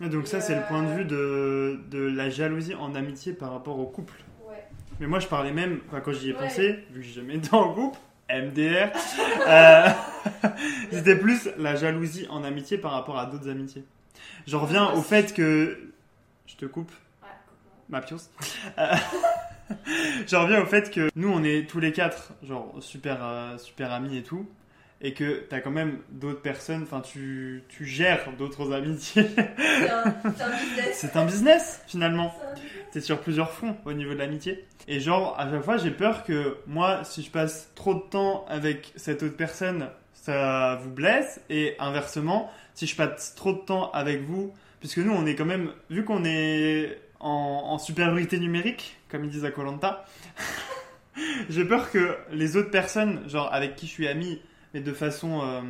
Et 0.00 0.08
donc 0.08 0.26
ça, 0.26 0.40
c'est 0.40 0.54
le 0.54 0.62
point 0.68 0.82
de 0.82 0.88
vue 0.88 1.04
de, 1.06 1.80
de 1.90 1.98
la 2.00 2.28
jalousie 2.28 2.74
en 2.74 2.94
amitié 2.94 3.32
par 3.32 3.52
rapport 3.52 3.78
au 3.78 3.86
couple. 3.86 4.14
Ouais. 4.46 4.64
Mais 5.00 5.06
moi, 5.06 5.20
je 5.20 5.26
parlais 5.26 5.52
même, 5.52 5.80
enfin, 5.88 6.00
quand 6.00 6.12
j'y 6.12 6.30
ai 6.30 6.32
Ouais. 6.34 6.38
pensé, 6.40 6.84
vu 6.90 7.00
que 7.00 7.06
j'ai 7.06 7.14
jamais 7.14 7.36
été 7.36 7.54
en 7.54 7.72
couple, 7.72 7.98
MDR, 8.28 8.90
euh, 9.46 9.88
c'était 10.90 11.16
plus 11.16 11.48
la 11.56 11.76
jalousie 11.76 12.26
en 12.28 12.44
amitié 12.44 12.76
par 12.76 12.92
rapport 12.92 13.18
à 13.18 13.26
d'autres 13.26 13.48
amitiés. 13.48 13.84
Je 14.46 14.56
reviens 14.56 14.92
au 14.92 15.02
fait 15.02 15.34
que... 15.34 15.92
Je 16.46 16.56
te 16.56 16.66
coupe 16.66 16.92
Ouais, 17.22 17.28
ma. 17.88 18.00
Euh, 18.78 18.94
J'en 20.28 20.44
reviens 20.44 20.62
au 20.62 20.66
fait 20.66 20.90
que 20.90 21.10
nous, 21.16 21.28
on 21.28 21.42
est 21.42 21.68
tous 21.68 21.80
les 21.80 21.92
quatre, 21.92 22.32
genre, 22.42 22.74
super, 22.80 23.18
euh, 23.22 23.58
super 23.58 23.92
amis 23.92 24.16
et 24.18 24.22
tout. 24.22 24.48
Et 25.02 25.12
que 25.12 25.44
t'as 25.50 25.60
quand 25.60 25.70
même 25.70 25.98
d'autres 26.10 26.40
personnes, 26.40 26.84
enfin, 26.84 27.00
tu, 27.00 27.64
tu 27.68 27.84
gères 27.84 28.32
d'autres 28.38 28.72
amitiés. 28.72 29.26
C'est 29.36 29.90
un, 29.90 30.08
business. 30.08 30.90
C'est 30.94 31.16
un 31.16 31.24
business, 31.26 31.82
finalement. 31.86 32.34
C'est 32.92 33.02
sur 33.02 33.20
plusieurs 33.20 33.52
fronts 33.52 33.76
au 33.84 33.92
niveau 33.92 34.14
de 34.14 34.18
l'amitié. 34.18 34.64
Et 34.88 35.00
genre, 35.00 35.38
à 35.38 35.50
chaque 35.50 35.62
fois, 35.62 35.76
j'ai 35.76 35.90
peur 35.90 36.24
que 36.24 36.56
moi, 36.66 37.04
si 37.04 37.22
je 37.22 37.30
passe 37.30 37.70
trop 37.74 37.94
de 37.94 38.00
temps 38.08 38.46
avec 38.48 38.92
cette 38.96 39.22
autre 39.22 39.36
personne, 39.36 39.90
ça 40.26 40.78
vous 40.82 40.90
blesse. 40.90 41.40
Et 41.50 41.76
inversement, 41.78 42.50
si 42.74 42.86
je 42.86 42.96
passe 42.96 43.34
trop 43.34 43.52
de 43.52 43.58
temps 43.58 43.90
avec 43.92 44.22
vous, 44.22 44.52
puisque 44.80 44.98
nous, 44.98 45.12
on 45.12 45.24
est 45.24 45.34
quand 45.34 45.44
même, 45.44 45.70
vu 45.88 46.04
qu'on 46.04 46.24
est 46.24 46.98
en, 47.20 47.62
en 47.66 47.78
supériorité 47.78 48.38
numérique, 48.38 48.98
comme 49.08 49.24
ils 49.24 49.30
disent 49.30 49.44
à 49.44 49.50
Colanta. 49.50 50.04
J'ai 51.48 51.64
peur 51.64 51.90
que 51.90 52.16
les 52.30 52.56
autres 52.56 52.70
personnes, 52.70 53.26
genre 53.28 53.52
avec 53.52 53.76
qui 53.76 53.86
je 53.86 53.92
suis 53.92 54.08
ami, 54.08 54.42
mais 54.74 54.80
de 54.80 54.92
façon 54.92 55.40
euh, 55.42 55.62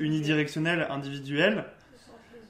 unidirectionnelle, 0.00 0.86
individuelle, 0.90 1.64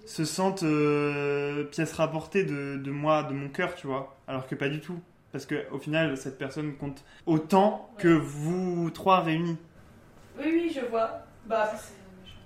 se 0.06 0.24
sentent 0.24 0.64
euh, 0.64 1.64
pièce 1.64 1.92
rapportée 1.92 2.44
de, 2.44 2.76
de 2.76 2.90
moi, 2.90 3.22
de 3.22 3.34
mon 3.34 3.48
cœur, 3.48 3.74
tu 3.74 3.86
vois. 3.86 4.16
Alors 4.26 4.46
que 4.46 4.54
pas 4.54 4.68
du 4.68 4.80
tout. 4.80 4.98
Parce 5.30 5.46
que 5.46 5.64
au 5.70 5.78
final, 5.78 6.16
cette 6.16 6.38
personne 6.38 6.74
compte 6.76 7.04
autant 7.26 7.90
que 7.98 8.08
vous 8.08 8.90
trois 8.90 9.20
réunis. 9.20 9.56
Oui, 10.38 10.46
oui, 10.46 10.72
je 10.74 10.84
vois. 10.86 11.24
Bah, 11.46 11.70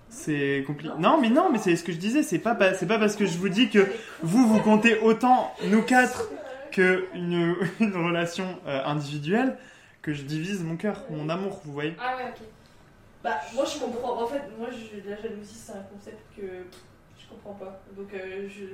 C'est 0.09 0.65
compliqué. 0.67 0.93
Non, 0.99 1.21
mais 1.21 1.29
non, 1.31 1.51
mais 1.53 1.59
c'est 1.59 1.77
ce 1.77 1.85
que 1.85 1.93
je 1.93 1.99
disais. 1.99 2.23
C'est 2.23 2.39
pas, 2.39 2.55
pa- 2.55 2.75
c'est 2.75 2.87
pas 2.87 2.99
parce 2.99 3.15
que 3.17 3.27
je 3.27 3.39
vous 3.39 3.49
dis 3.49 3.69
que 3.69 3.87
vous, 4.23 4.47
vous 4.49 4.61
comptez 4.61 4.99
autant, 5.01 5.53
nous 5.67 5.83
quatre, 5.83 6.29
que 6.73 7.07
une, 7.15 7.55
une 7.81 7.95
relation 7.97 8.59
euh, 8.67 8.83
individuelle, 8.85 9.57
que 10.03 10.13
je 10.13 10.23
divise 10.23 10.63
mon 10.63 10.77
cœur, 10.77 11.05
mon 11.11 11.29
amour, 11.29 11.61
vous 11.65 11.73
voyez. 11.73 11.95
Ah 12.01 12.17
ouais, 12.17 12.25
ok. 12.31 12.47
bah, 13.23 13.41
moi 13.55 13.65
je 13.65 13.79
comprends. 13.79 14.23
En 14.23 14.27
fait, 14.27 14.43
moi, 14.59 14.69
je, 14.71 15.09
la 15.09 15.17
jalousie, 15.17 15.55
c'est 15.55 15.73
un 15.73 15.83
concept 15.93 16.21
que 16.37 16.43
je 16.43 17.29
comprends 17.29 17.55
pas. 17.55 17.81
Donc, 17.97 18.09
euh, 18.15 18.49
je. 18.49 18.65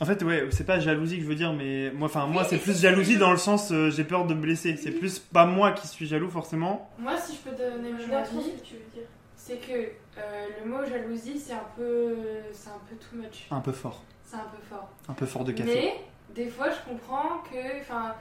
En 0.00 0.06
fait, 0.06 0.22
ouais, 0.24 0.48
c'est 0.50 0.66
pas 0.66 0.80
jalousie 0.80 1.18
que 1.18 1.22
je 1.22 1.28
veux 1.28 1.36
dire, 1.36 1.52
mais 1.52 1.92
moi, 1.94 2.06
enfin, 2.06 2.26
moi, 2.26 2.42
c'est 2.44 2.58
plus 2.58 2.80
jalousie 2.80 3.16
dans 3.16 3.30
le 3.30 3.36
sens 3.38 3.70
euh, 3.70 3.90
j'ai 3.90 4.02
peur 4.02 4.26
de 4.26 4.34
me 4.34 4.40
blesser. 4.40 4.76
C'est 4.76 4.90
plus 4.90 5.20
pas 5.20 5.46
moi 5.46 5.70
qui 5.70 5.86
suis 5.86 6.06
jaloux 6.06 6.28
forcément. 6.28 6.90
Moi, 6.98 7.16
si 7.16 7.36
je 7.36 7.48
peux 7.48 7.56
donner 7.56 7.90
Je 7.96 8.02
mon 8.02 8.08
vois 8.08 8.22
trop 8.22 8.38
avis, 8.38 8.50
ce 8.50 8.60
que 8.60 8.66
tu 8.66 8.74
veux 8.74 8.80
dire. 8.92 9.04
C'est 9.36 9.56
que 9.58 9.72
euh, 10.18 10.46
le 10.62 10.70
mot 10.70 10.84
jalousie, 10.84 11.38
c'est 11.38 11.52
un 11.54 11.66
peu, 11.76 12.16
c'est 12.52 12.70
un 12.70 12.80
peu 12.88 12.96
too 12.96 13.16
much. 13.16 13.46
Un 13.50 13.60
peu 13.60 13.72
fort, 13.72 14.02
C'est 14.24 14.36
un 14.36 14.46
peu 14.56 14.62
fort. 14.68 14.88
un 15.08 15.12
peu 15.14 15.26
fort 15.26 15.44
de 15.44 15.52
café. 15.52 15.74
Mais 15.74 16.00
des 16.34 16.48
fois, 16.50 16.68
je 16.70 16.90
comprends 16.90 17.38
que, 17.50 17.80
enfin, 17.80 18.14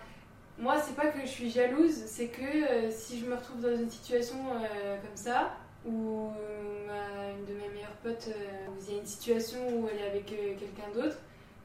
moi, 0.59 0.79
c'est 0.81 0.95
pas 0.95 1.07
que 1.07 1.21
je 1.21 1.25
suis 1.27 1.49
jalouse, 1.49 2.03
c'est 2.05 2.27
que 2.27 2.41
euh, 2.41 2.91
si 2.91 3.19
je 3.19 3.25
me 3.25 3.35
retrouve 3.35 3.61
dans 3.61 3.75
une 3.75 3.89
situation 3.89 4.35
euh, 4.55 4.97
comme 4.97 5.15
ça, 5.15 5.53
où 5.85 6.31
ma- 6.87 7.29
une 7.37 7.45
de 7.45 7.53
mes 7.59 7.69
meilleures 7.73 7.97
potes, 8.03 8.29
il 8.87 8.93
y 8.93 8.97
a 8.97 8.99
une 8.99 9.05
situation 9.05 9.59
où 9.77 9.87
elle 9.91 9.99
est 9.99 10.09
avec 10.09 10.25
quelqu'un 10.25 10.89
d'autre, 10.93 11.17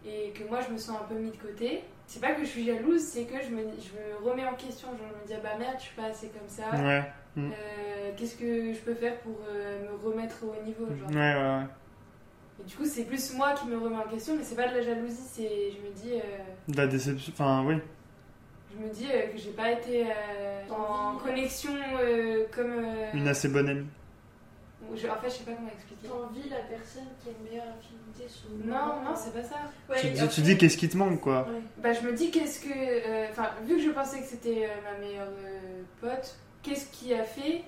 et 0.06 0.30
que 0.30 0.44
moi, 0.48 0.60
je 0.66 0.72
me 0.72 0.78
sens 0.78 0.96
un 1.00 1.04
peu 1.04 1.14
mis 1.14 1.30
de 1.30 1.36
côté. 1.36 1.82
C'est 2.10 2.20
pas 2.22 2.32
que 2.32 2.40
je 2.40 2.46
suis 2.48 2.64
jalouse, 2.64 3.02
c'est 3.02 3.24
que 3.24 3.34
je 3.42 3.50
me, 3.54 3.60
je 3.64 4.24
me 4.24 4.28
remets 4.30 4.46
en 4.46 4.54
question. 4.54 4.88
Genre, 4.88 5.06
je 5.14 5.22
me 5.22 5.26
dis, 5.26 5.34
ah 5.36 5.40
bah 5.42 5.58
merde, 5.58 5.74
je 5.78 5.82
suis 5.84 5.94
pas 5.94 6.04
assez 6.06 6.28
comme 6.28 6.48
ça. 6.48 6.70
Ouais, 6.74 7.02
Euh, 7.36 8.10
Qu'est-ce 8.16 8.34
que 8.36 8.72
je 8.72 8.78
peux 8.78 8.94
faire 8.94 9.18
pour 9.18 9.38
euh, 9.48 9.82
me 9.92 9.96
remettre 10.10 10.36
au 10.42 10.64
niveau 10.64 10.86
genre? 10.86 11.10
ouais, 11.10 11.14
ouais. 11.16 11.34
ouais. 11.34 11.66
Et 12.60 12.64
du 12.68 12.74
coup, 12.74 12.86
c'est 12.86 13.04
plus 13.04 13.34
moi 13.34 13.52
qui 13.52 13.66
me 13.68 13.76
remets 13.78 13.96
en 13.98 14.08
question, 14.08 14.34
mais 14.36 14.42
c'est 14.42 14.56
pas 14.56 14.68
de 14.68 14.74
la 14.76 14.82
jalousie, 14.82 15.14
c'est. 15.30 15.70
Je 15.70 15.86
me 15.86 15.92
dis. 15.94 16.14
euh, 16.18 16.72
De 16.72 16.76
la 16.78 16.86
déception, 16.86 17.30
enfin, 17.34 17.62
oui. 17.66 17.74
Je 18.74 18.82
me 18.84 18.90
dis 18.90 19.04
que 19.06 19.36
j'ai 19.38 19.50
pas 19.50 19.70
été 19.72 20.06
en 20.70 21.16
connexion 21.18 21.72
comme. 22.54 22.84
Une 23.14 23.28
assez 23.28 23.48
bonne 23.48 23.68
amie. 23.68 23.86
Je- 24.96 25.08
en 25.08 25.16
fait, 25.16 25.28
je 25.30 25.34
sais 25.34 25.44
pas 25.44 25.52
comment 25.52 25.68
expliquer. 25.72 26.08
T'envies 26.08 26.48
la 26.48 26.56
personne 26.58 27.04
qui 27.22 27.28
a 27.28 27.32
une 27.32 27.44
meilleure 27.50 27.74
affinité 27.78 28.28
sur 28.28 28.48
le 28.50 28.70
Non, 28.70 28.78
moment. 28.86 29.02
non, 29.10 29.16
c'est 29.16 29.32
pas 29.32 29.42
ça. 29.42 29.56
Ouais, 29.88 30.00
tu, 30.00 30.18
après- 30.20 30.42
dis 30.42 30.56
qu'est-ce 30.58 30.76
qui 30.76 30.88
te 30.88 30.96
manque, 30.96 31.20
quoi? 31.20 31.42
Ouais. 31.48 31.60
Bah, 31.78 31.92
je 31.92 32.00
me 32.06 32.12
dis 32.12 32.30
qu'est-ce 32.30 32.60
que. 32.60 32.68
euh, 32.72 33.26
Enfin, 33.30 33.50
vu 33.64 33.76
que 33.76 33.82
je 33.82 33.90
pensais 33.90 34.20
que 34.20 34.26
c'était 34.26 34.66
euh, 34.66 34.68
ma 34.92 34.98
meilleure 34.98 35.28
euh, 35.28 35.82
pote, 36.00 36.36
qu'est-ce 36.62 36.86
qui 36.90 37.12
a 37.14 37.24
fait 37.24 37.64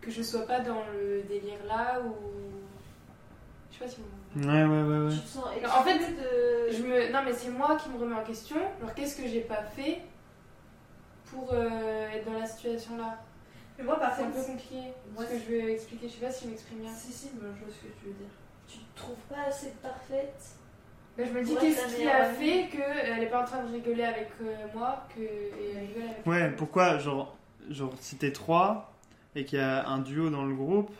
que 0.00 0.10
je 0.10 0.22
sois 0.22 0.46
pas 0.46 0.60
dans 0.60 0.82
le 0.92 1.22
délire 1.22 1.58
là 1.66 2.00
ou. 2.00 2.14
Je 3.70 3.78
sais 3.78 3.84
pas 3.84 3.90
si 3.90 3.96
vous. 4.00 4.48
Ouais, 4.48 4.64
ouais, 4.64 4.82
ouais, 4.82 5.06
ouais. 5.06 5.12
Tu 5.14 5.20
te 5.20 5.28
sens 5.28 5.44
En 5.46 5.82
fait, 5.82 5.98
de... 5.98 6.70
Je 6.76 6.82
me... 6.82 7.10
Non, 7.12 7.20
mais 7.24 7.32
c'est 7.32 7.48
moi 7.50 7.76
qui 7.76 7.88
me 7.88 7.98
remets 7.98 8.14
en 8.16 8.22
question. 8.24 8.56
Alors, 8.80 8.94
qu'est-ce 8.94 9.16
que 9.16 9.26
j'ai 9.26 9.40
pas 9.40 9.62
fait 9.62 10.00
pour 11.30 11.50
euh, 11.52 12.08
être 12.10 12.24
dans 12.30 12.38
la 12.38 12.46
situation 12.46 12.96
là? 12.98 13.18
Mais 13.78 13.84
moi, 13.84 13.98
par 14.00 14.14
C'est 14.16 14.22
un 14.22 14.26
contre, 14.26 14.36
peu 14.46 14.52
compliqué. 14.52 14.82
Moi, 15.14 15.24
ce 15.26 15.30
que 15.32 15.38
je 15.38 15.44
vais 15.50 15.72
expliquer, 15.74 16.08
je 16.08 16.14
sais 16.14 16.26
pas 16.26 16.30
si 16.32 16.44
je 16.44 16.50
m'exprime 16.50 16.78
bien. 16.78 16.92
si, 16.94 17.12
si, 17.12 17.30
mais 17.34 17.48
je 17.58 17.64
vois 17.64 17.74
ce 17.74 17.86
que 17.86 17.92
tu 18.00 18.06
veux 18.06 18.12
dire. 18.14 18.28
tu 18.68 18.78
te 18.78 18.96
trouves 18.98 19.16
pas 19.28 19.42
assez 19.48 19.72
parfaite. 19.82 20.42
Bah, 21.16 21.24
je 21.26 21.32
me 21.32 21.42
dis 21.42 21.56
qu'est-ce 21.56 21.96
qui 21.96 22.06
a 22.06 22.24
fait 22.26 22.68
qu'elle 22.68 23.22
est 23.22 23.30
pas 23.30 23.42
en 23.42 23.44
train 23.46 23.64
de 23.64 23.72
rigoler 23.72 24.02
avec 24.04 24.28
euh, 24.42 24.54
moi 24.74 25.06
que... 25.14 25.22
et 25.22 25.70
elle 25.74 25.86
rigole 25.86 26.02
avec 26.10 26.26
Ouais, 26.26 26.50
pourquoi, 26.50 26.98
genre, 26.98 27.36
genre 27.70 27.92
si 28.00 28.16
t'es 28.16 28.32
trois 28.32 28.92
et 29.34 29.44
qu'il 29.46 29.58
y 29.58 29.62
a 29.62 29.86
un 29.88 29.98
duo 30.00 30.28
dans 30.28 30.44
le 30.44 30.54
groupe 30.54 30.94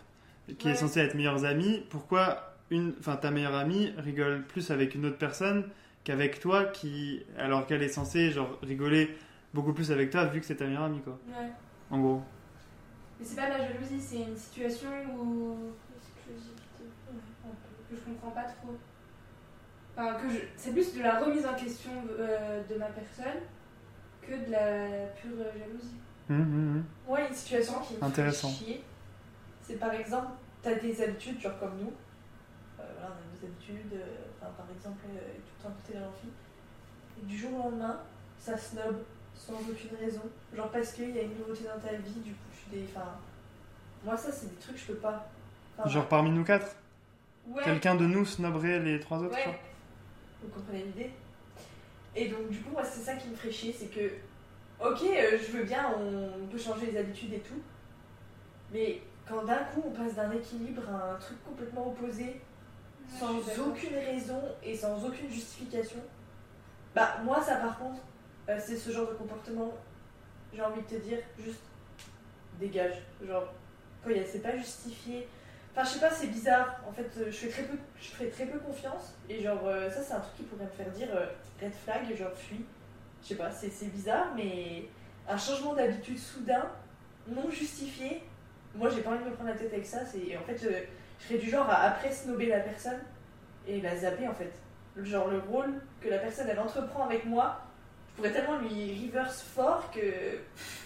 qui 0.58 0.68
est 0.68 0.74
censé 0.74 1.00
être 1.00 1.14
meilleurs 1.14 1.44
amis, 1.44 1.84
pourquoi 1.90 2.54
une, 2.70 2.94
enfin 2.98 3.16
ta 3.16 3.30
meilleure 3.30 3.54
amie 3.54 3.92
rigole 3.98 4.44
plus 4.46 4.70
avec 4.70 4.94
une 4.94 5.04
autre 5.06 5.18
personne 5.18 5.68
qu'avec 6.04 6.40
toi 6.40 6.64
qui, 6.64 7.22
alors 7.36 7.66
qu'elle 7.66 7.82
est 7.82 7.88
censée 7.88 8.30
genre 8.30 8.58
rigoler 8.62 9.16
beaucoup 9.52 9.72
plus 9.72 9.90
avec 9.92 10.10
toi 10.10 10.24
vu 10.26 10.40
que 10.40 10.46
c'est 10.46 10.56
ta 10.56 10.64
meilleure 10.66 10.84
amie 10.84 11.00
quoi. 11.00 11.18
Ouais. 11.28 11.48
En 11.90 12.00
gros. 12.00 12.22
Mais 13.18 13.24
c'est 13.24 13.36
pas 13.36 13.46
de 13.46 13.58
la 13.58 13.68
jalousie, 13.68 14.00
c'est 14.00 14.16
une 14.22 14.36
situation 14.36 14.88
où 15.18 15.56
Exclusivité. 15.96 16.84
que 17.90 17.96
je 17.96 18.00
comprends 18.12 18.30
pas 18.30 18.44
trop. 18.44 18.76
Enfin, 19.96 20.14
que 20.20 20.28
je... 20.28 20.38
C'est 20.56 20.72
plus 20.72 20.94
de 20.94 21.02
la 21.02 21.20
remise 21.20 21.46
en 21.46 21.54
question 21.54 21.90
euh, 22.18 22.62
de 22.68 22.74
ma 22.74 22.86
personne 22.86 23.40
que 24.20 24.32
de 24.46 24.50
la 24.50 25.06
pure 25.16 25.38
jalousie. 25.38 25.96
Hum, 26.28 26.40
hum, 26.40 26.76
hum. 26.76 26.84
Moi, 27.06 27.20
une 27.28 27.34
situation 27.34 27.80
qui 27.80 27.94
me 27.96 28.02
Intéressant. 28.04 28.48
fait 28.50 28.64
chier, 28.64 28.84
c'est 29.62 29.78
par 29.78 29.94
exemple, 29.94 30.28
t'as 30.62 30.74
des 30.74 31.00
habitudes, 31.02 31.40
genre 31.40 31.58
comme 31.58 31.78
nous. 31.78 31.92
Euh, 32.80 32.82
voilà, 32.98 33.14
on 33.14 33.36
a 33.36 33.40
des 33.40 33.46
habitudes, 33.46 33.92
euh, 33.94 34.26
enfin, 34.42 34.52
par 34.56 34.66
exemple, 34.76 34.98
euh, 35.08 35.18
tout 35.36 35.52
le 35.58 35.62
temps 35.62 35.74
écouter 35.78 35.98
l'amphi. 35.98 36.28
Et 37.22 37.24
du 37.26 37.38
jour 37.38 37.52
au 37.54 37.70
lendemain, 37.70 38.00
ça 38.38 38.58
snob 38.58 38.96
sans 39.34 39.54
aucune 39.54 39.96
raison. 39.98 40.22
Genre 40.54 40.70
parce 40.70 40.92
qu'il 40.92 41.14
y 41.16 41.18
a 41.18 41.22
une 41.22 41.38
nouveauté 41.38 41.64
dans 41.64 41.80
ta 41.80 41.94
vie, 41.94 42.20
du 42.20 42.32
coup, 42.32 42.45
des. 42.70 42.84
Enfin, 42.94 43.06
moi, 44.04 44.16
ça, 44.16 44.30
c'est 44.32 44.48
des 44.48 44.60
trucs 44.60 44.76
que 44.76 44.80
je 44.80 44.86
peux 44.86 44.98
pas. 44.98 45.28
Enfin, 45.78 45.88
Genre 45.88 46.08
parmi 46.08 46.30
nous 46.30 46.44
quatre, 46.44 46.76
ouais, 47.48 47.62
quelqu'un 47.64 47.94
de 47.94 48.06
nous 48.06 48.24
snobberait 48.24 48.80
les 48.80 49.00
trois 49.00 49.18
autres. 49.18 49.34
Ouais. 49.34 49.44
genre 49.44 49.54
Vous 50.42 50.48
comprenez 50.48 50.84
l'idée? 50.84 51.10
Et 52.14 52.28
donc, 52.28 52.48
du 52.48 52.60
coup, 52.60 52.70
moi, 52.70 52.82
c'est 52.82 53.00
ça 53.00 53.14
qui 53.14 53.28
me 53.28 53.36
ferait 53.36 53.52
chier, 53.52 53.76
c'est 53.78 53.88
que, 53.88 54.06
ok, 54.80 55.02
euh, 55.02 55.38
je 55.38 55.52
veux 55.52 55.64
bien, 55.64 55.92
on, 55.98 56.46
peut 56.46 56.58
changer 56.58 56.86
les 56.90 56.98
habitudes 56.98 57.34
et 57.34 57.40
tout, 57.40 57.60
mais 58.72 59.02
quand 59.28 59.44
d'un 59.44 59.64
coup, 59.64 59.82
on 59.86 59.90
passe 59.90 60.14
d'un 60.14 60.32
équilibre 60.32 60.82
à 60.88 61.12
un 61.12 61.14
truc 61.16 61.36
complètement 61.44 61.88
opposé, 61.88 62.40
sans 63.06 63.36
aucune 63.36 63.96
raison 63.96 64.40
et 64.62 64.74
sans 64.74 65.04
aucune 65.04 65.30
justification, 65.30 66.00
bah, 66.94 67.18
moi, 67.22 67.42
ça, 67.42 67.56
par 67.56 67.78
contre, 67.78 68.00
euh, 68.48 68.58
c'est 68.58 68.76
ce 68.76 68.90
genre 68.90 69.08
de 69.08 69.14
comportement, 69.14 69.74
j'ai 70.54 70.62
envie 70.62 70.80
de 70.80 70.86
te 70.86 71.02
dire, 71.02 71.18
juste 71.38 71.60
dégage. 72.58 73.02
Genre, 73.26 73.52
quand 74.04 74.10
c'est 74.26 74.42
pas 74.42 74.56
justifié. 74.56 75.28
Enfin, 75.72 75.84
je 75.84 75.94
sais 75.94 76.00
pas, 76.00 76.10
c'est 76.10 76.28
bizarre. 76.28 76.80
En 76.88 76.92
fait, 76.92 77.10
euh, 77.18 77.26
je 77.26 77.36
fais 77.36 77.48
très 77.48 77.62
peu, 77.64 77.76
je 78.00 78.08
fais 78.08 78.28
très 78.28 78.46
peu 78.46 78.58
confiance. 78.58 79.14
Et 79.28 79.42
genre, 79.42 79.60
euh, 79.66 79.90
ça, 79.90 80.02
c'est 80.02 80.14
un 80.14 80.20
truc 80.20 80.36
qui 80.36 80.42
pourrait 80.44 80.64
me 80.64 80.70
faire 80.70 80.90
dire 80.90 81.08
euh, 81.14 81.26
red 81.60 81.72
flag, 81.72 82.16
genre, 82.16 82.32
fuis. 82.34 82.64
Je 83.22 83.28
sais 83.28 83.34
pas, 83.34 83.50
c'est 83.50 83.70
c'est 83.70 83.86
bizarre, 83.86 84.32
mais 84.36 84.88
un 85.28 85.36
changement 85.36 85.74
d'habitude 85.74 86.18
soudain, 86.18 86.70
non 87.28 87.50
justifié. 87.50 88.22
Moi, 88.74 88.90
j'ai 88.90 89.00
pas 89.02 89.10
envie 89.10 89.24
de 89.24 89.30
me 89.30 89.34
prendre 89.34 89.50
la 89.50 89.56
tête 89.56 89.72
avec 89.72 89.86
ça. 89.86 90.04
C'est 90.04 90.36
En 90.36 90.42
fait, 90.42 90.64
euh, 90.64 90.80
je 91.18 91.26
serais 91.26 91.38
du 91.38 91.50
genre 91.50 91.68
à 91.68 91.82
après 91.82 92.12
snober 92.12 92.46
la 92.46 92.60
personne 92.60 93.00
et 93.66 93.80
la 93.80 93.96
zapper, 93.96 94.28
en 94.28 94.34
fait. 94.34 94.52
Genre, 95.02 95.28
le 95.28 95.38
rôle 95.38 95.74
que 96.00 96.08
la 96.08 96.18
personne, 96.18 96.46
elle 96.48 96.60
entreprend 96.60 97.04
avec 97.04 97.26
moi, 97.26 97.65
je 98.16 98.22
pourrais 98.22 98.32
tellement 98.32 98.58
lui 98.58 99.06
reverse 99.06 99.42
fort 99.42 99.90
que 99.90 100.00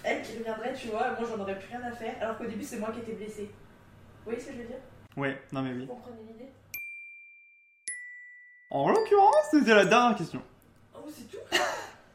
elle 0.02 0.22
qui 0.22 0.38
reviendrait, 0.38 0.74
tu 0.74 0.88
vois, 0.88 1.12
moi, 1.18 1.28
j'en 1.28 1.40
aurais 1.40 1.56
plus 1.56 1.68
rien 1.68 1.86
à 1.86 1.92
faire. 1.92 2.14
Alors 2.20 2.36
qu'au 2.36 2.44
début, 2.46 2.64
c'est 2.64 2.78
moi 2.78 2.90
qui 2.92 2.98
étais 3.00 3.12
blessée. 3.12 3.44
Vous 3.44 4.24
voyez 4.24 4.40
ce 4.40 4.46
que 4.46 4.52
je 4.54 4.58
veux 4.58 4.64
dire? 4.66 4.76
Ouais, 5.16 5.40
non 5.52 5.62
mais 5.62 5.72
oui. 5.72 5.86
Vous 5.86 5.94
comprenez 5.94 6.16
l'idée? 6.26 6.50
En 8.70 8.88
l'occurrence, 8.88 9.46
c'était 9.52 9.74
la 9.74 9.84
dernière 9.84 10.16
question. 10.16 10.42
Oh, 10.94 11.08
c'est 11.08 11.30
tout? 11.30 11.38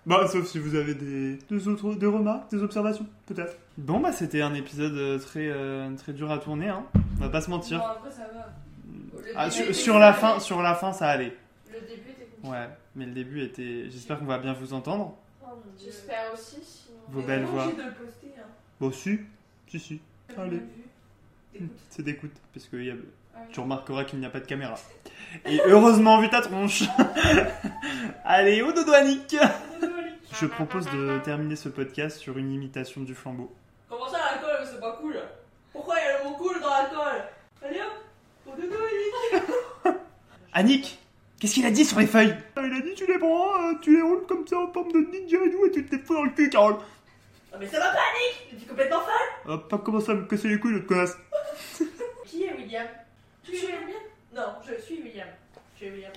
Bah, 0.05 0.27
sauf 0.27 0.45
si 0.45 0.59
vous 0.59 0.75
avez 0.75 0.93
des, 0.93 1.37
des 1.49 1.67
autres 1.67 1.95
des 1.95 2.05
remarques, 2.05 2.51
des 2.51 2.61
observations, 2.61 3.07
peut-être. 3.25 3.57
Bon, 3.75 3.99
bah, 3.99 4.11
c'était 4.11 4.43
un 4.43 4.53
épisode 4.53 4.93
euh, 4.93 5.17
très, 5.17 5.47
euh, 5.47 5.89
très 5.95 6.13
dur 6.13 6.29
à 6.29 6.37
tourner, 6.37 6.67
hein. 6.69 6.85
On 7.17 7.23
va 7.23 7.29
pas 7.29 7.41
se 7.41 7.49
mentir. 7.49 7.79
Bon, 7.79 7.85
après, 7.85 8.11
ça 8.11 8.27
va. 8.31 8.53
Le 9.19 9.33
Ah, 9.35 9.49
sur, 9.49 9.97
la 9.97 10.13
fin, 10.13 10.39
sur 10.39 10.61
la 10.61 10.75
fin, 10.75 10.93
ça 10.93 11.07
allait. 11.07 11.35
Le 11.73 11.79
début 11.79 12.11
était 12.11 12.25
compliqué. 12.25 12.47
Ouais, 12.47 12.67
mais 12.95 13.05
le 13.05 13.11
début 13.11 13.41
était. 13.43 13.89
J'espère 13.89 14.19
qu'on 14.19 14.25
va 14.25 14.37
bien 14.37 14.53
vous 14.53 14.73
entendre. 14.73 15.15
Oh. 15.43 15.47
J'espère 15.77 16.33
aussi, 16.33 16.57
sinon. 16.63 16.97
Vos 17.09 17.21
belles 17.21 17.43
voix. 17.45 17.65
de 17.67 17.69
le 17.83 17.91
poster, 17.93 18.33
hein. 18.37 18.47
Bon, 18.79 18.91
si, 18.91 19.19
si, 19.67 19.79
si. 19.79 20.01
Allez. 20.37 20.61
Écoute. 21.53 21.69
C'est 21.89 22.01
d'écoute, 22.03 22.33
parce 22.53 22.65
que 22.67 22.77
y 22.77 22.89
a- 22.91 22.95
Ah 23.35 23.39
oui. 23.41 23.47
tu 23.51 23.59
remarqueras 23.59 24.03
qu'il 24.05 24.19
n'y 24.19 24.25
a 24.25 24.29
pas 24.29 24.39
de 24.39 24.45
caméra. 24.45 24.75
Et 25.45 25.59
heureusement, 25.65 26.19
vu 26.19 26.29
ta 26.29 26.41
tronche. 26.41 26.83
Allez, 28.25 28.61
au 28.61 28.71
dodo 28.71 28.91
Annick 28.93 29.35
Je 30.33 30.45
propose 30.47 30.85
de 30.91 31.19
terminer 31.23 31.55
ce 31.55 31.69
podcast 31.69 32.17
sur 32.17 32.37
une 32.37 32.51
imitation 32.51 33.01
du 33.01 33.13
flambeau. 33.15 33.53
Comment 33.89 34.09
ça, 34.09 34.17
la 34.33 34.37
colle, 34.41 34.67
c'est 34.69 34.79
pas 34.81 34.93
cool? 35.01 35.15
Pourquoi 35.71 35.95
il 35.99 36.03
y 36.03 36.07
a 36.07 36.23
le 36.23 36.29
mot 36.29 36.35
cool 36.37 36.59
dans 36.59 36.69
la 36.69 36.85
colle 36.85 37.23
Allez 37.63 37.79
hop 37.81 37.93
Au 38.47 38.61
dodo, 38.61 38.75
Ellie 38.75 39.95
Annick 40.53 40.99
Qu'est-ce 41.39 41.53
qu'il 41.53 41.65
a 41.65 41.71
dit 41.71 41.85
sur 41.85 41.99
les 41.99 42.07
feuilles? 42.07 42.35
Il 42.57 42.73
a 42.73 42.79
dit 42.81 42.93
tu 42.95 43.05
les 43.07 43.17
prends, 43.19 43.53
euh, 43.61 43.73
tu 43.81 43.95
les 43.95 44.01
roules 44.01 44.25
comme 44.27 44.47
ça 44.47 44.57
en 44.59 44.71
forme 44.71 44.91
de 44.91 44.99
ninja 44.99 45.37
et 45.45 45.51
tout, 45.51 45.65
et 45.65 45.71
tu 45.71 45.85
te 45.85 45.95
les 45.95 46.01
fous 46.01 46.13
dans 46.13 46.23
le 46.23 46.29
cul, 46.31 46.49
Carole. 46.49 46.77
Ah, 47.53 47.57
mais 47.59 47.67
ça 47.67 47.79
va 47.79 47.89
pas, 47.91 47.99
Nick 48.49 48.59
Tu 48.59 48.65
es 48.65 48.67
complètement 48.67 48.99
folle 49.01 49.53
Euh, 49.53 49.57
pas 49.57 49.77
commencer 49.77 50.11
à 50.11 50.15
me 50.15 50.25
casser 50.25 50.47
les 50.47 50.59
couilles, 50.59 50.73
notre 50.73 50.87
connasse. 50.87 51.17
Qui 52.25 52.43
est 52.43 52.53
William? 52.53 52.87
Tu 53.43 53.51
es 53.53 53.59
William? 53.59 54.01
Non, 54.35 54.43
je 54.67 54.81
suis 54.81 55.01
William. 55.01 55.27
Je 55.75 55.85
suis 55.85 55.91
William. 55.93 56.11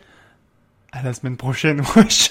À 0.93 1.03
la 1.03 1.13
semaine 1.13 1.37
prochaine, 1.37 1.81
wesh. 1.97 2.31